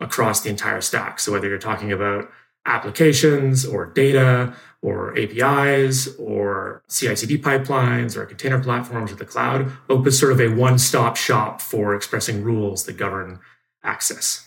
across 0.00 0.40
the 0.40 0.48
entire 0.48 0.80
stack. 0.80 1.20
So 1.20 1.32
whether 1.32 1.48
you're 1.48 1.58
talking 1.58 1.92
about 1.92 2.30
applications 2.66 3.66
or 3.66 3.86
data 3.86 4.54
or 4.82 5.18
APIs 5.18 6.08
or 6.16 6.82
CI/CD 6.88 7.38
pipelines 7.38 8.16
or 8.16 8.24
container 8.24 8.62
platforms 8.62 9.12
or 9.12 9.16
the 9.16 9.26
cloud, 9.26 9.70
OPA 9.88 10.06
is 10.06 10.18
sort 10.18 10.32
of 10.32 10.40
a 10.40 10.48
one-stop 10.48 11.16
shop 11.16 11.60
for 11.60 11.94
expressing 11.94 12.42
rules 12.42 12.84
that 12.84 12.96
govern 12.96 13.40
access. 13.84 14.46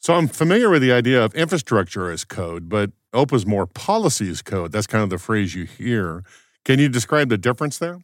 So 0.00 0.14
I'm 0.14 0.28
familiar 0.28 0.70
with 0.70 0.82
the 0.82 0.92
idea 0.92 1.24
of 1.24 1.34
infrastructure 1.34 2.10
as 2.10 2.24
code, 2.24 2.68
but 2.68 2.90
OPA 3.16 3.34
is 3.34 3.46
more 3.46 3.66
policy 3.66 4.28
as 4.30 4.42
code. 4.42 4.72
That's 4.72 4.86
kind 4.86 5.02
of 5.02 5.10
the 5.10 5.18
phrase 5.18 5.54
you 5.54 5.64
hear. 5.64 6.22
Can 6.64 6.78
you 6.78 6.88
describe 6.88 7.28
the 7.28 7.38
difference 7.38 7.78
there? 7.78 8.00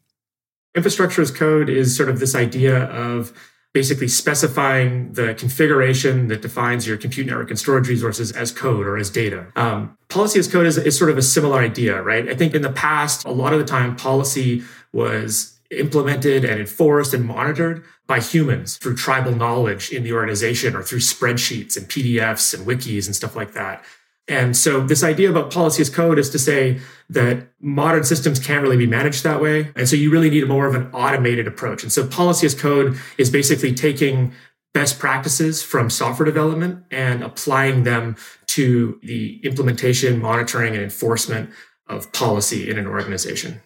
Infrastructure 0.74 1.22
as 1.22 1.30
code 1.30 1.68
is 1.68 1.96
sort 1.96 2.08
of 2.08 2.18
this 2.18 2.34
idea 2.34 2.84
of 2.84 3.32
basically 3.74 4.08
specifying 4.08 5.12
the 5.12 5.34
configuration 5.34 6.28
that 6.28 6.42
defines 6.42 6.86
your 6.86 6.96
compute 6.96 7.26
network 7.26 7.50
and 7.50 7.58
storage 7.58 7.88
resources 7.88 8.32
as 8.32 8.50
code 8.52 8.86
or 8.86 8.96
as 8.96 9.08
data. 9.08 9.46
Um, 9.56 9.96
policy 10.08 10.38
as 10.38 10.46
code 10.46 10.66
is, 10.66 10.76
is 10.76 10.98
sort 10.98 11.10
of 11.10 11.16
a 11.16 11.22
similar 11.22 11.58
idea, 11.58 12.02
right? 12.02 12.28
I 12.28 12.34
think 12.34 12.54
in 12.54 12.62
the 12.62 12.72
past, 12.72 13.24
a 13.24 13.30
lot 13.30 13.52
of 13.52 13.58
the 13.58 13.64
time, 13.64 13.96
policy 13.96 14.62
was 14.92 15.58
implemented 15.70 16.44
and 16.44 16.60
enforced 16.60 17.14
and 17.14 17.24
monitored 17.24 17.82
by 18.06 18.20
humans 18.20 18.76
through 18.76 18.94
tribal 18.94 19.34
knowledge 19.34 19.90
in 19.90 20.02
the 20.02 20.12
organization 20.12 20.76
or 20.76 20.82
through 20.82 20.98
spreadsheets 20.98 21.76
and 21.76 21.88
PDFs 21.88 22.52
and 22.54 22.66
wikis 22.66 23.06
and 23.06 23.16
stuff 23.16 23.34
like 23.34 23.52
that. 23.52 23.82
And 24.32 24.56
so 24.56 24.80
this 24.80 25.04
idea 25.04 25.28
about 25.28 25.52
policy 25.52 25.82
as 25.82 25.90
code 25.90 26.18
is 26.18 26.30
to 26.30 26.38
say 26.38 26.80
that 27.10 27.48
modern 27.60 28.02
systems 28.02 28.38
can't 28.38 28.62
really 28.62 28.78
be 28.78 28.86
managed 28.86 29.24
that 29.24 29.42
way. 29.42 29.70
And 29.76 29.86
so 29.86 29.94
you 29.94 30.10
really 30.10 30.30
need 30.30 30.48
more 30.48 30.66
of 30.66 30.74
an 30.74 30.88
automated 30.94 31.46
approach. 31.46 31.82
And 31.82 31.92
so 31.92 32.06
policy 32.06 32.46
as 32.46 32.54
code 32.54 32.98
is 33.18 33.28
basically 33.28 33.74
taking 33.74 34.32
best 34.72 34.98
practices 34.98 35.62
from 35.62 35.90
software 35.90 36.24
development 36.24 36.82
and 36.90 37.22
applying 37.22 37.82
them 37.82 38.16
to 38.46 38.98
the 39.02 39.38
implementation, 39.44 40.18
monitoring, 40.18 40.72
and 40.74 40.82
enforcement 40.82 41.50
of 41.86 42.10
policy 42.14 42.70
in 42.70 42.78
an 42.78 42.86
organization. 42.86 43.60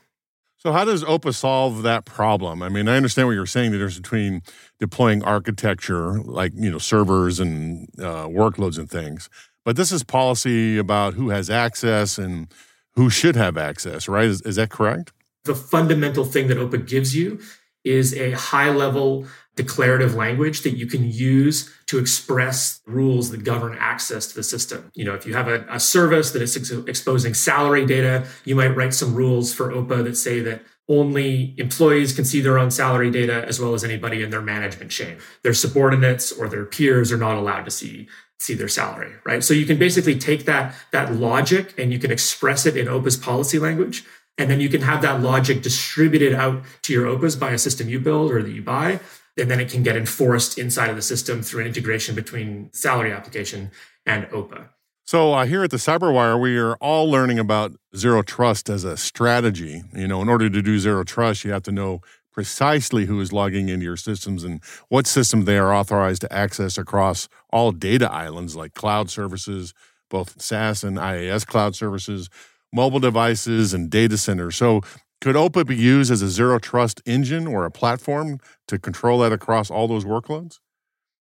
So, 0.57 0.73
how 0.73 0.85
does 0.85 1.05
OPA 1.05 1.33
solve 1.33 1.85
that 1.85 2.07
problem? 2.07 2.61
I 2.61 2.69
mean, 2.69 2.89
I 2.89 2.97
understand 2.97 3.29
what 3.29 3.35
you're 3.35 3.47
saying. 3.47 3.71
The 3.71 3.79
difference 3.79 4.01
between 4.01 4.43
deploying 4.81 5.23
architecture, 5.23 6.21
like 6.23 6.53
you 6.57 6.73
know 6.73 6.79
servers 6.79 7.39
and 7.39 7.89
uh, 8.01 8.27
workloads 8.27 8.79
and 8.79 8.91
things, 8.91 9.29
but 9.67 9.75
this 9.75 9.91
is 9.91 10.05
policy 10.05 10.79
about 10.79 11.15
who 11.15 11.31
has 11.31 11.51
access 11.51 12.19
and 12.19 12.47
who 12.95 13.11
should 13.11 13.35
have 13.35 13.59
access, 13.59 14.07
right? 14.07 14.27
Is, 14.27 14.41
is 14.43 14.55
that 14.55 14.71
correct? 14.71 15.13
The 15.43 15.57
fundamental 15.57 16.25
thing 16.25 16.47
that 16.47 16.57
OPA 16.57 16.87
gives 16.87 17.17
you 17.17 17.41
is 17.85 18.15
a 18.15 18.31
high 18.31 18.71
level 18.71 19.27
declarative 19.57 20.15
language 20.15 20.61
that 20.63 20.77
you 20.77 20.87
can 20.87 21.11
use 21.11 21.75
to 21.87 21.99
express 21.99 22.81
rules 22.87 23.31
that 23.31 23.43
govern 23.43 23.77
access 23.81 24.29
to 24.29 24.37
the 24.37 24.43
system. 24.45 24.93
You 24.95 25.05
know, 25.05 25.15
if 25.15 25.27
you 25.27 25.35
have 25.35 25.49
a, 25.49 25.67
a 25.69 25.81
service 25.81 26.31
that 26.31 26.43
is 26.43 26.57
ex- 26.57 26.71
exposing 26.71 27.35
salary 27.35 27.87
data, 27.87 28.25
you 28.45 28.55
might 28.55 28.77
write 28.77 28.95
some 28.95 29.17
rules 29.17 29.53
for 29.53 29.73
OPA 29.73 30.05
that 30.05 30.17
say 30.17 30.41
that 30.41 30.63
only 30.89 31.55
employees 31.59 32.13
can 32.13 32.25
see 32.25 32.41
their 32.41 32.59
own 32.59 32.71
salary 32.71 33.11
data 33.11 33.45
as 33.49 33.59
well 33.59 33.75
as 33.75 33.83
anybody 33.83 34.23
in 34.23 34.31
their 34.31 34.43
management 34.43 34.93
chain. 34.93 35.17
Their 35.43 35.55
subordinates 35.55 36.31
or 36.31 36.49
their 36.49 36.65
peers 36.65 37.11
are 37.11 37.17
not 37.17 37.37
allowed 37.37 37.65
to 37.65 37.73
see 37.73 38.09
see 38.39 38.55
their 38.55 38.69
salary, 38.69 39.13
right? 39.25 39.43
So 39.43 39.55
you 39.55 39.67
can 39.67 39.79
basically 39.79 40.19
take 40.19 40.45
that, 40.45 40.75
that 40.93 41.15
logic 41.15 41.75
and 41.79 41.93
you 41.93 41.99
can 41.99 42.11
express 42.11 42.67
it 42.67 42.77
in 42.77 42.87
OPA's 42.87 43.17
policy 43.17 43.59
language. 43.59 44.05
And 44.39 44.51
then 44.51 44.61
you 44.61 44.69
can 44.69 44.83
have 44.83 45.01
that 45.03 45.23
logic 45.23 45.63
distributed 45.63 46.35
out 46.35 46.63
to 46.83 46.93
your 46.93 47.07
OPAs 47.07 47.39
by 47.41 47.53
a 47.53 47.59
system 47.59 47.89
you 47.89 47.99
build 47.99 48.31
or 48.31 48.43
that 48.43 48.53
you 48.53 48.63
buy. 48.63 49.01
And 49.39 49.51
then 49.51 49.61
it 49.61 49.71
can 49.71 49.83
get 49.83 49.97
enforced 49.97 50.59
inside 50.59 50.91
of 50.91 50.97
the 50.97 51.03
system 51.03 51.43
through 51.43 51.63
an 51.63 51.67
integration 51.67 52.15
between 52.15 52.71
salary 52.73 53.13
application 53.13 53.71
and 54.05 54.27
OPA. 54.27 54.69
So 55.05 55.33
uh, 55.35 55.47
here 55.47 55.63
at 55.63 55.71
the 55.71 55.77
Cyberwire, 55.77 56.41
we 56.41 56.59
are 56.59 56.75
all 56.77 57.09
learning 57.09 57.39
about 57.39 57.73
zero 57.95 58.23
trust 58.23 58.69
as 58.69 58.83
a 58.83 58.97
strategy. 58.97 59.85
You 59.95 60.09
know, 60.09 60.21
in 60.21 60.29
order 60.29 60.51
to 60.51 60.63
do 60.63 60.79
zero 60.79 61.05
trust, 61.05 61.45
you 61.45 61.53
have 61.53 61.63
to 61.63 61.73
know 61.73 62.01
precisely 62.37 63.07
who 63.07 63.19
is 63.19 63.33
logging 63.33 63.71
into 63.71 63.85
your 63.85 63.97
systems 63.97 64.45
and 64.45 64.63
what 64.91 65.07
systems 65.07 65.47
they 65.47 65.57
are 65.57 65.75
authorized 65.75 66.21
to 66.21 66.31
access 66.31 66.77
across 66.77 67.29
all 67.51 67.73
data 67.73 68.13
islands 68.13 68.55
like 68.55 68.75
cloud 68.75 69.09
services, 69.09 69.73
both 70.11 70.41
SaaS 70.41 70.85
and 70.85 70.99
IaaS 70.99 71.47
cloud 71.47 71.75
services, 71.75 72.29
mobile 72.75 73.01
devices, 73.01 73.73
and 73.73 73.89
data 73.89 74.19
centers. 74.19 74.55
So, 74.55 74.83
could 75.23 75.35
OPA 75.35 75.67
be 75.67 75.77
used 75.77 76.13
as 76.13 76.21
a 76.21 76.29
zero 76.29 76.59
trust 76.59 77.01
engine 77.07 77.47
or 77.47 77.65
a 77.65 77.71
platform 77.71 78.39
to 78.69 78.79
control 78.79 79.21
that 79.21 79.33
across 79.33 79.71
all 79.71 79.89
those 79.89 80.05
workloads? 80.05 80.59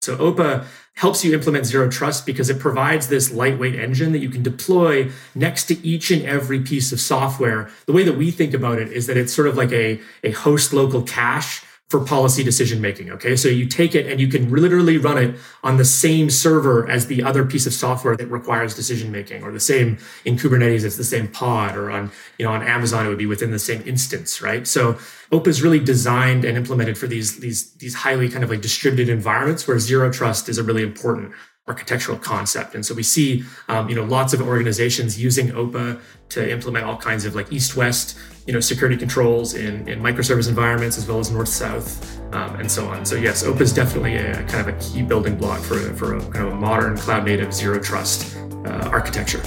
So 0.04 0.16
OPA 0.16 0.66
helps 0.94 1.24
you 1.24 1.34
implement 1.34 1.66
zero 1.66 1.90
trust 1.90 2.24
because 2.24 2.50
it 2.50 2.60
provides 2.60 3.08
this 3.08 3.32
lightweight 3.32 3.74
engine 3.74 4.12
that 4.12 4.20
you 4.20 4.28
can 4.28 4.42
deploy 4.42 5.10
next 5.34 5.64
to 5.64 5.86
each 5.86 6.10
and 6.10 6.22
every 6.22 6.60
piece 6.60 6.92
of 6.92 7.00
software. 7.00 7.68
The 7.86 7.92
way 7.92 8.04
that 8.04 8.16
we 8.16 8.30
think 8.30 8.54
about 8.54 8.78
it 8.78 8.92
is 8.92 9.06
that 9.08 9.16
it's 9.16 9.34
sort 9.34 9.48
of 9.48 9.56
like 9.56 9.72
a, 9.72 10.00
a 10.22 10.30
host 10.30 10.72
local 10.72 11.02
cache 11.02 11.64
for 11.88 12.00
policy 12.00 12.42
decision 12.42 12.80
making. 12.80 13.10
Okay. 13.10 13.36
So 13.36 13.48
you 13.48 13.66
take 13.66 13.94
it 13.94 14.10
and 14.10 14.18
you 14.18 14.26
can 14.26 14.50
literally 14.50 14.96
run 14.96 15.18
it 15.18 15.36
on 15.62 15.76
the 15.76 15.84
same 15.84 16.30
server 16.30 16.88
as 16.88 17.06
the 17.06 17.22
other 17.22 17.44
piece 17.44 17.66
of 17.66 17.74
software 17.74 18.16
that 18.16 18.26
requires 18.26 18.74
decision 18.74 19.12
making 19.12 19.42
or 19.42 19.52
the 19.52 19.60
same 19.60 19.98
in 20.24 20.36
Kubernetes, 20.36 20.84
it's 20.84 20.96
the 20.96 21.04
same 21.04 21.28
pod 21.28 21.76
or 21.76 21.90
on, 21.90 22.10
you 22.38 22.46
know, 22.46 22.52
on 22.52 22.62
Amazon, 22.62 23.04
it 23.04 23.10
would 23.10 23.18
be 23.18 23.26
within 23.26 23.50
the 23.50 23.58
same 23.58 23.82
instance, 23.86 24.40
right? 24.40 24.66
So 24.66 24.94
OPA 25.30 25.46
is 25.48 25.62
really 25.62 25.78
designed 25.78 26.44
and 26.44 26.56
implemented 26.56 26.96
for 26.96 27.06
these, 27.06 27.40
these, 27.40 27.74
these 27.74 27.94
highly 27.94 28.30
kind 28.30 28.42
of 28.42 28.50
like 28.50 28.62
distributed 28.62 29.12
environments 29.12 29.68
where 29.68 29.78
zero 29.78 30.10
trust 30.10 30.48
is 30.48 30.56
a 30.56 30.62
really 30.62 30.82
important 30.82 31.32
architectural 31.66 32.18
concept. 32.18 32.74
And 32.74 32.84
so 32.84 32.94
we 32.94 33.02
see, 33.02 33.42
um, 33.68 33.88
you 33.88 33.94
know, 33.94 34.04
lots 34.04 34.34
of 34.34 34.42
organizations 34.42 35.20
using 35.20 35.48
OPA 35.48 36.00
to 36.30 36.50
implement 36.50 36.84
all 36.84 36.96
kinds 36.96 37.24
of 37.24 37.34
like 37.34 37.50
east-west, 37.50 38.18
you 38.46 38.52
know, 38.52 38.60
security 38.60 38.98
controls 38.98 39.54
in, 39.54 39.88
in 39.88 40.00
microservice 40.00 40.48
environments 40.48 40.98
as 40.98 41.08
well 41.08 41.18
as 41.18 41.30
north-south 41.30 42.20
um, 42.34 42.56
and 42.56 42.70
so 42.70 42.86
on. 42.88 43.06
So 43.06 43.16
yes, 43.16 43.44
OPA 43.44 43.62
is 43.62 43.72
definitely 43.72 44.16
a, 44.16 44.44
kind 44.44 44.68
of 44.68 44.68
a 44.68 44.78
key 44.78 45.02
building 45.02 45.36
block 45.36 45.60
for, 45.60 45.78
for 45.94 46.16
a 46.16 46.20
kind 46.30 46.46
of 46.46 46.52
a 46.52 46.56
modern 46.56 46.98
cloud-native 46.98 47.54
zero 47.54 47.80
trust 47.80 48.36
uh, 48.66 48.90
architecture. 48.92 49.42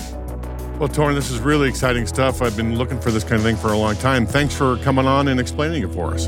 Well, 0.80 0.90
Torin, 0.90 1.16
this 1.16 1.30
is 1.30 1.40
really 1.40 1.70
exciting 1.70 2.08
stuff. 2.08 2.42
I've 2.42 2.58
been 2.58 2.78
looking 2.78 3.00
for 3.00 3.12
this 3.12 3.24
kind 3.24 3.36
of 3.36 3.44
thing 3.44 3.58
for 3.58 3.74
a 3.74 3.78
long 3.78 3.96
time. 3.96 4.26
Thanks 4.26 4.56
for 4.56 4.78
coming 4.78 5.06
on 5.06 5.28
and 5.28 5.40
explaining 5.40 5.84
it 5.84 5.94
for 5.94 6.14
us. 6.14 6.28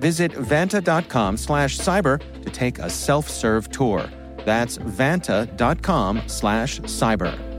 Visit 0.00 0.32
vanta.com 0.32 1.36
slash 1.36 1.78
cyber 1.78 2.20
to 2.42 2.50
take 2.50 2.78
a 2.78 2.90
self-serve 2.90 3.70
tour. 3.70 4.08
That's 4.44 4.78
vanta.com 4.78 6.22
slash 6.26 6.80
cyber. 6.80 7.50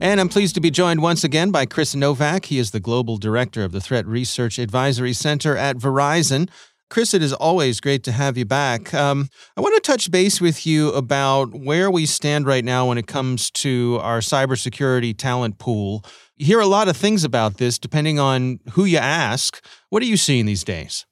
And 0.00 0.20
I'm 0.20 0.28
pleased 0.28 0.54
to 0.54 0.60
be 0.60 0.70
joined 0.70 1.02
once 1.02 1.22
again 1.22 1.50
by 1.50 1.66
Chris 1.66 1.94
Novak. 1.94 2.46
He 2.46 2.58
is 2.58 2.70
the 2.70 2.80
Global 2.80 3.18
Director 3.18 3.62
of 3.62 3.72
the 3.72 3.80
Threat 3.80 4.06
Research 4.06 4.58
Advisory 4.58 5.12
Center 5.12 5.56
at 5.56 5.76
Verizon. 5.76 6.48
Chris, 6.90 7.12
it 7.12 7.22
is 7.22 7.34
always 7.34 7.80
great 7.80 8.02
to 8.04 8.12
have 8.12 8.38
you 8.38 8.46
back. 8.46 8.94
Um, 8.94 9.28
I 9.56 9.60
want 9.60 9.74
to 9.74 9.80
touch 9.80 10.10
base 10.10 10.40
with 10.40 10.66
you 10.66 10.90
about 10.92 11.54
where 11.54 11.90
we 11.90 12.06
stand 12.06 12.46
right 12.46 12.64
now 12.64 12.88
when 12.88 12.96
it 12.96 13.06
comes 13.06 13.50
to 13.52 13.98
our 14.02 14.20
cybersecurity 14.20 15.16
talent 15.16 15.58
pool. 15.58 16.02
You 16.36 16.46
hear 16.46 16.60
a 16.60 16.66
lot 16.66 16.88
of 16.88 16.96
things 16.96 17.24
about 17.24 17.58
this 17.58 17.78
depending 17.78 18.18
on 18.18 18.60
who 18.72 18.84
you 18.84 18.98
ask. 18.98 19.62
What 19.90 20.02
are 20.02 20.06
you 20.06 20.16
seeing 20.16 20.46
these 20.46 20.64
days? 20.64 21.04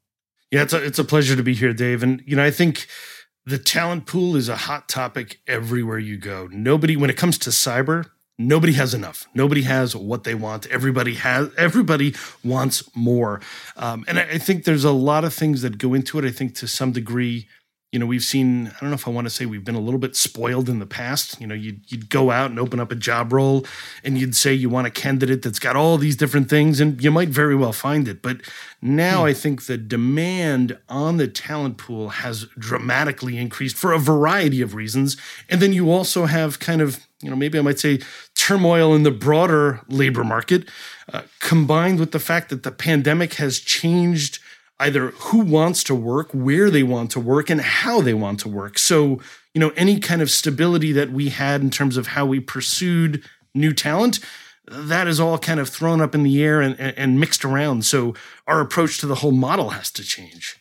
Yeah, 0.51 0.63
it's 0.63 0.73
a, 0.73 0.83
it's 0.83 0.99
a 0.99 1.05
pleasure 1.05 1.37
to 1.37 1.43
be 1.43 1.55
here, 1.55 1.75
Dave. 1.75 2.03
And, 2.03 2.23
you 2.25 2.37
know, 2.37 2.45
I 2.45 2.51
think 2.51 2.87
the 3.45 3.59
talent 3.59 4.07
pool 4.07 4.35
is 4.35 4.49
a 4.49 4.57
hot 4.57 4.89
topic 4.89 5.41
everywhere 5.47 5.99
you 5.99 6.17
go. 6.17 6.49
Nobody, 6.51 6.97
when 6.97 7.11
it 7.11 7.17
comes 7.17 7.37
to 7.39 7.51
cyber, 7.51 8.07
nobody 8.39 8.73
has 8.75 8.95
enough. 8.95 9.27
Nobody 9.35 9.63
has 9.63 9.97
what 9.97 10.25
they 10.25 10.35
want. 10.35 10.67
Everybody 10.67 11.15
has 11.15 11.51
everybody 11.57 12.15
wants 12.45 12.89
more. 12.95 13.41
Um, 13.77 14.05
and 14.09 14.19
I, 14.19 14.23
I, 14.23 14.39
think 14.39 14.65
there's 14.65 14.85
a 14.85 14.93
lot 14.93 15.25
of 15.25 15.33
things 15.33 15.63
that 15.63 15.79
go 15.79 15.95
into 15.95 16.19
it. 16.19 16.25
I 16.25 16.31
think 16.31 16.55
to 16.57 16.69
some 16.69 16.93
degree 16.93 17.49
you 17.97 18.01
know 18.01 18.05
we've 18.05 18.23
seen 18.23 18.67
i 18.67 18.81
don't 18.83 18.91
know 18.91 18.95
if 18.95 19.09
i 19.09 19.11
want 19.11 19.25
to 19.25 19.31
say 19.31 19.47
we've 19.47 19.65
been 19.65 19.75
a 19.75 19.81
little 19.81 19.99
bit 19.99 20.15
spoiled 20.15 20.69
in 20.69 20.81
the 20.81 20.87
past. 20.87 21.41
You 21.41 21.47
know 21.47 21.55
you'd, 21.55 21.81
you'd 21.91 22.11
go 22.11 22.31
out 22.31 22.51
and 22.51 22.61
open 22.61 22.79
up 22.79 22.93
a 22.93 22.95
job 22.95 23.33
role 23.33 23.65
and 24.05 24.19
you'd 24.19 24.37
say 24.37 24.53
you 24.53 24.69
want 24.69 24.87
a 24.87 24.91
candidate 24.91 25.41
that's 25.41 25.59
got 25.59 25.77
all 25.77 25.97
these 25.97 26.15
different 26.15 26.51
things 26.51 26.79
and 26.79 27.03
you 27.03 27.11
might 27.11 27.31
very 27.31 27.57
well 27.57 27.73
find 27.73 28.07
it. 28.07 28.21
But 28.21 28.43
now 28.83 29.21
hmm. 29.21 29.29
i 29.29 29.33
think 29.33 29.65
the 29.65 29.79
demand 29.79 30.77
on 30.91 31.17
the 31.17 31.27
talent 31.27 31.79
pool 31.79 32.11
has 32.11 32.45
dramatically 32.59 33.39
increased 33.39 33.77
for 33.77 33.93
a 33.93 33.99
variety 33.99 34.61
of 34.61 34.75
reasons. 34.75 35.17
And 35.49 35.63
then 35.63 35.73
you 35.73 35.91
also 35.91 36.27
have 36.27 36.59
kind 36.59 36.83
of 36.83 37.07
you 37.23 37.31
know, 37.31 37.37
maybe 37.37 37.59
I 37.59 37.63
might 37.63 37.79
say 37.79 38.01
turmoil 38.35 38.95
in 38.95 39.05
the 39.05 39.11
broader 39.11 39.81
labor 39.89 40.23
market, 40.23 40.69
uh, 41.11 41.23
combined 41.41 41.99
with 41.99 42.13
the 42.13 42.19
fact 42.19 42.51
that 42.51 42.63
the 42.63 42.71
pandemic 42.71 43.35
has 43.35 43.59
changed 43.59 44.39
either 44.79 45.09
who 45.09 45.41
wants 45.41 45.83
to 45.85 45.95
work, 45.95 46.29
where 46.33 46.71
they 46.71 46.83
want 46.83 47.11
to 47.13 47.21
work, 47.21 47.51
and 47.51 47.61
how 47.61 48.01
they 48.01 48.15
want 48.15 48.41
to 48.41 48.49
work. 48.49 48.79
So, 48.79 49.21
you 49.55 49.61
know, 49.61 49.71
any 49.71 49.99
kind 49.99 50.21
of 50.21 50.31
stability 50.31 50.93
that 50.93 51.11
we 51.11 51.31
had 51.31 51.63
in 51.63 51.71
terms 51.71 51.97
of 51.97 52.09
how 52.09 52.27
we 52.27 52.41
pursued 52.41 53.25
new 53.55 53.73
talent, 53.73 54.21
that 54.69 55.07
is 55.07 55.19
all 55.19 55.39
kind 55.39 55.61
of 55.61 55.69
thrown 55.69 56.01
up 56.01 56.15
in 56.15 56.23
the 56.23 56.43
air 56.43 56.61
and, 56.61 56.79
and 56.79 57.19
mixed 57.19 57.45
around. 57.45 57.85
So, 57.85 58.15
our 58.47 58.61
approach 58.61 58.99
to 58.99 59.07
the 59.07 59.17
whole 59.17 59.33
model 59.33 59.71
has 59.71 59.91
to 59.93 60.03
change. 60.03 60.61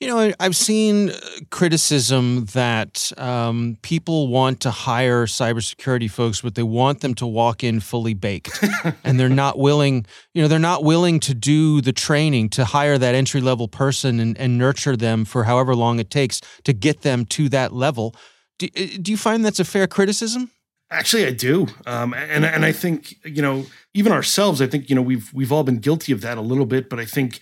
You 0.00 0.08
know, 0.08 0.32
I've 0.40 0.56
seen 0.56 1.10
uh, 1.10 1.20
criticism 1.50 2.46
that 2.54 3.12
um, 3.18 3.76
people 3.82 4.28
want 4.28 4.60
to 4.60 4.70
hire 4.70 5.26
cybersecurity 5.26 6.10
folks, 6.10 6.40
but 6.40 6.54
they 6.54 6.62
want 6.62 7.00
them 7.00 7.14
to 7.16 7.26
walk 7.26 7.62
in 7.62 7.80
fully 7.80 8.14
baked, 8.14 8.64
and 9.04 9.20
they're 9.20 9.28
not 9.28 9.58
willing. 9.58 10.06
You 10.32 10.40
know, 10.40 10.48
they're 10.48 10.58
not 10.58 10.84
willing 10.84 11.20
to 11.20 11.34
do 11.34 11.82
the 11.82 11.92
training 11.92 12.48
to 12.50 12.64
hire 12.64 12.96
that 12.96 13.14
entry 13.14 13.42
level 13.42 13.68
person 13.68 14.20
and, 14.20 14.38
and 14.38 14.56
nurture 14.56 14.96
them 14.96 15.26
for 15.26 15.44
however 15.44 15.76
long 15.76 16.00
it 16.00 16.08
takes 16.08 16.40
to 16.64 16.72
get 16.72 17.02
them 17.02 17.26
to 17.26 17.50
that 17.50 17.74
level. 17.74 18.14
Do, 18.58 18.68
uh, 18.74 18.86
do 19.02 19.10
you 19.10 19.18
find 19.18 19.44
that's 19.44 19.60
a 19.60 19.66
fair 19.66 19.86
criticism? 19.86 20.50
Actually, 20.90 21.26
I 21.26 21.32
do, 21.32 21.66
um, 21.84 22.14
and 22.14 22.46
and 22.46 22.64
I 22.64 22.72
think 22.72 23.16
you 23.22 23.42
know 23.42 23.66
even 23.92 24.12
ourselves. 24.12 24.62
I 24.62 24.66
think 24.66 24.88
you 24.88 24.96
know 24.96 25.02
we've 25.02 25.30
we've 25.34 25.52
all 25.52 25.62
been 25.62 25.78
guilty 25.78 26.10
of 26.10 26.22
that 26.22 26.38
a 26.38 26.40
little 26.40 26.66
bit, 26.66 26.88
but 26.88 26.98
I 26.98 27.04
think 27.04 27.40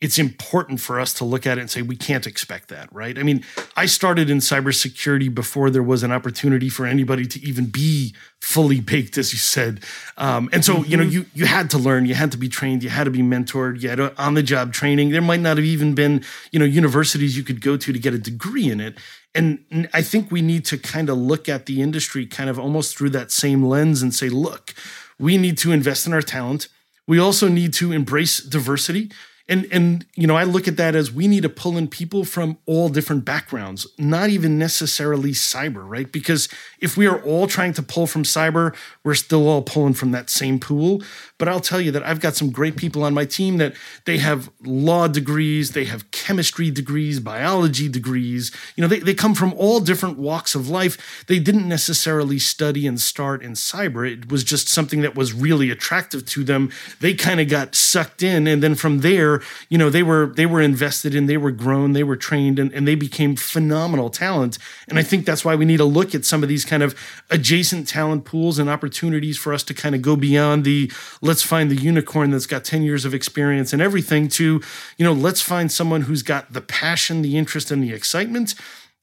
it's 0.00 0.18
important 0.18 0.80
for 0.80 1.00
us 1.00 1.12
to 1.14 1.24
look 1.24 1.44
at 1.44 1.58
it 1.58 1.60
and 1.62 1.70
say 1.70 1.82
we 1.82 1.96
can't 1.96 2.26
expect 2.26 2.68
that, 2.68 2.88
right? 2.92 3.18
I 3.18 3.24
mean, 3.24 3.44
I 3.76 3.86
started 3.86 4.30
in 4.30 4.38
cybersecurity 4.38 5.34
before 5.34 5.70
there 5.70 5.82
was 5.82 6.04
an 6.04 6.12
opportunity 6.12 6.68
for 6.68 6.86
anybody 6.86 7.26
to 7.26 7.40
even 7.40 7.66
be 7.66 8.14
fully 8.40 8.78
baked, 8.78 9.18
as 9.18 9.32
you 9.32 9.38
said. 9.38 9.80
Um, 10.16 10.48
and 10.52 10.64
so, 10.64 10.74
mm-hmm. 10.74 10.90
you 10.90 10.96
know, 10.96 11.02
mm-hmm. 11.02 11.12
you 11.12 11.26
you 11.34 11.46
had 11.46 11.68
to 11.70 11.78
learn, 11.78 12.06
you 12.06 12.14
had 12.14 12.30
to 12.30 12.38
be 12.38 12.48
trained, 12.48 12.84
you 12.84 12.90
had 12.90 13.04
to 13.04 13.10
be 13.10 13.22
mentored, 13.22 13.82
you 13.82 13.88
had 13.88 14.00
on 14.00 14.34
the 14.34 14.42
job 14.42 14.72
training. 14.72 15.10
There 15.10 15.20
might 15.20 15.40
not 15.40 15.56
have 15.56 15.66
even 15.66 15.96
been, 15.96 16.24
you 16.52 16.60
know, 16.60 16.64
universities 16.64 17.36
you 17.36 17.42
could 17.42 17.60
go 17.60 17.76
to 17.76 17.92
to 17.92 17.98
get 17.98 18.14
a 18.14 18.18
degree 18.18 18.70
in 18.70 18.80
it. 18.80 18.98
And 19.34 19.88
I 19.92 20.02
think 20.02 20.30
we 20.30 20.42
need 20.42 20.64
to 20.66 20.78
kind 20.78 21.10
of 21.10 21.18
look 21.18 21.48
at 21.48 21.66
the 21.66 21.82
industry 21.82 22.24
kind 22.24 22.48
of 22.48 22.58
almost 22.58 22.96
through 22.96 23.10
that 23.10 23.30
same 23.30 23.64
lens 23.64 24.00
and 24.02 24.14
say, 24.14 24.28
look, 24.28 24.74
we 25.18 25.36
need 25.36 25.58
to 25.58 25.72
invest 25.72 26.06
in 26.06 26.12
our 26.12 26.22
talent. 26.22 26.68
We 27.06 27.18
also 27.18 27.48
need 27.48 27.72
to 27.74 27.92
embrace 27.92 28.38
diversity 28.38 29.10
and 29.48 29.66
and 29.72 30.06
you 30.14 30.26
know 30.26 30.36
i 30.36 30.44
look 30.44 30.68
at 30.68 30.76
that 30.76 30.94
as 30.94 31.10
we 31.10 31.26
need 31.26 31.42
to 31.42 31.48
pull 31.48 31.76
in 31.76 31.88
people 31.88 32.24
from 32.24 32.58
all 32.66 32.88
different 32.88 33.24
backgrounds 33.24 33.86
not 33.98 34.30
even 34.30 34.58
necessarily 34.58 35.30
cyber 35.32 35.88
right? 35.88 36.12
Because 36.12 36.48
if 36.80 36.96
we 36.96 37.06
are 37.06 37.20
all 37.22 37.46
trying 37.46 37.72
to 37.72 37.82
pull 37.82 38.06
from 38.06 38.22
cyber 38.22 38.74
we're 39.04 39.14
still 39.14 39.48
all 39.48 39.62
pulling 39.62 39.94
from 39.94 40.12
that 40.12 40.30
same 40.30 40.60
pool 40.60 41.02
but 41.38 41.48
i'll 41.48 41.60
tell 41.60 41.80
you 41.80 41.90
that 41.90 42.02
i've 42.02 42.20
got 42.20 42.36
some 42.36 42.50
great 42.50 42.76
people 42.76 43.02
on 43.04 43.14
my 43.14 43.24
team 43.24 43.58
that 43.58 43.74
they 44.04 44.18
have 44.18 44.50
law 44.64 45.08
degrees 45.08 45.72
they 45.72 45.84
have 45.84 46.10
chemistry 46.10 46.70
degrees 46.70 47.20
biology 47.20 47.88
degrees. 47.88 48.50
You 48.76 48.82
know 48.82 48.88
they, 48.88 49.00
they 49.00 49.14
come 49.14 49.34
from 49.34 49.52
all 49.54 49.80
different 49.80 50.18
walks 50.18 50.54
of 50.54 50.68
life. 50.68 51.24
They 51.26 51.38
didn't 51.38 51.68
necessarily 51.68 52.38
study 52.38 52.86
and 52.86 53.00
start 53.00 53.42
in 53.42 53.52
cyber. 53.52 54.10
It 54.10 54.30
was 54.30 54.44
just 54.44 54.68
something 54.68 55.00
that 55.02 55.14
was 55.14 55.32
really 55.32 55.70
attractive 55.70 56.24
to 56.26 56.44
them. 56.44 56.70
They 57.00 57.14
kind 57.14 57.40
of 57.40 57.48
got 57.48 57.74
sucked 57.74 58.22
in 58.22 58.46
and 58.46 58.62
then 58.62 58.74
from 58.74 59.00
there 59.00 59.40
you 59.68 59.78
know 59.78 59.90
they 59.90 60.02
were 60.02 60.26
they 60.26 60.46
were 60.46 60.60
invested 60.60 61.14
in 61.14 61.26
they 61.26 61.36
were 61.36 61.50
grown 61.50 61.92
they 61.92 62.04
were 62.04 62.16
trained 62.16 62.58
and, 62.58 62.72
and 62.72 62.86
they 62.86 62.94
became 62.94 63.36
phenomenal 63.36 64.10
talent. 64.10 64.58
And 64.88 64.98
i 64.98 65.02
think 65.02 65.24
that's 65.24 65.44
why 65.44 65.54
we 65.54 65.64
need 65.64 65.78
to 65.78 65.84
look 65.84 66.14
at 66.14 66.24
some 66.24 66.42
of 66.42 66.48
these 66.48 66.64
kind 66.64 66.82
of 66.82 66.94
adjacent 67.30 67.88
talent 67.88 68.24
pools 68.24 68.58
and 68.58 68.68
opportunities 68.68 69.38
for 69.38 69.52
us 69.52 69.62
to 69.64 69.74
kind 69.74 69.94
of 69.94 70.02
go 70.02 70.16
beyond 70.16 70.64
the 70.64 70.90
let's 71.28 71.42
find 71.42 71.70
the 71.70 71.76
unicorn 71.76 72.30
that's 72.30 72.46
got 72.46 72.64
10 72.64 72.82
years 72.82 73.04
of 73.04 73.14
experience 73.14 73.72
and 73.72 73.80
everything 73.80 74.26
to 74.28 74.60
you 74.96 75.04
know 75.04 75.12
let's 75.12 75.42
find 75.42 75.70
someone 75.70 76.02
who's 76.02 76.22
got 76.22 76.52
the 76.52 76.60
passion 76.60 77.22
the 77.22 77.36
interest 77.36 77.70
and 77.70 77.82
the 77.82 77.92
excitement 77.92 78.54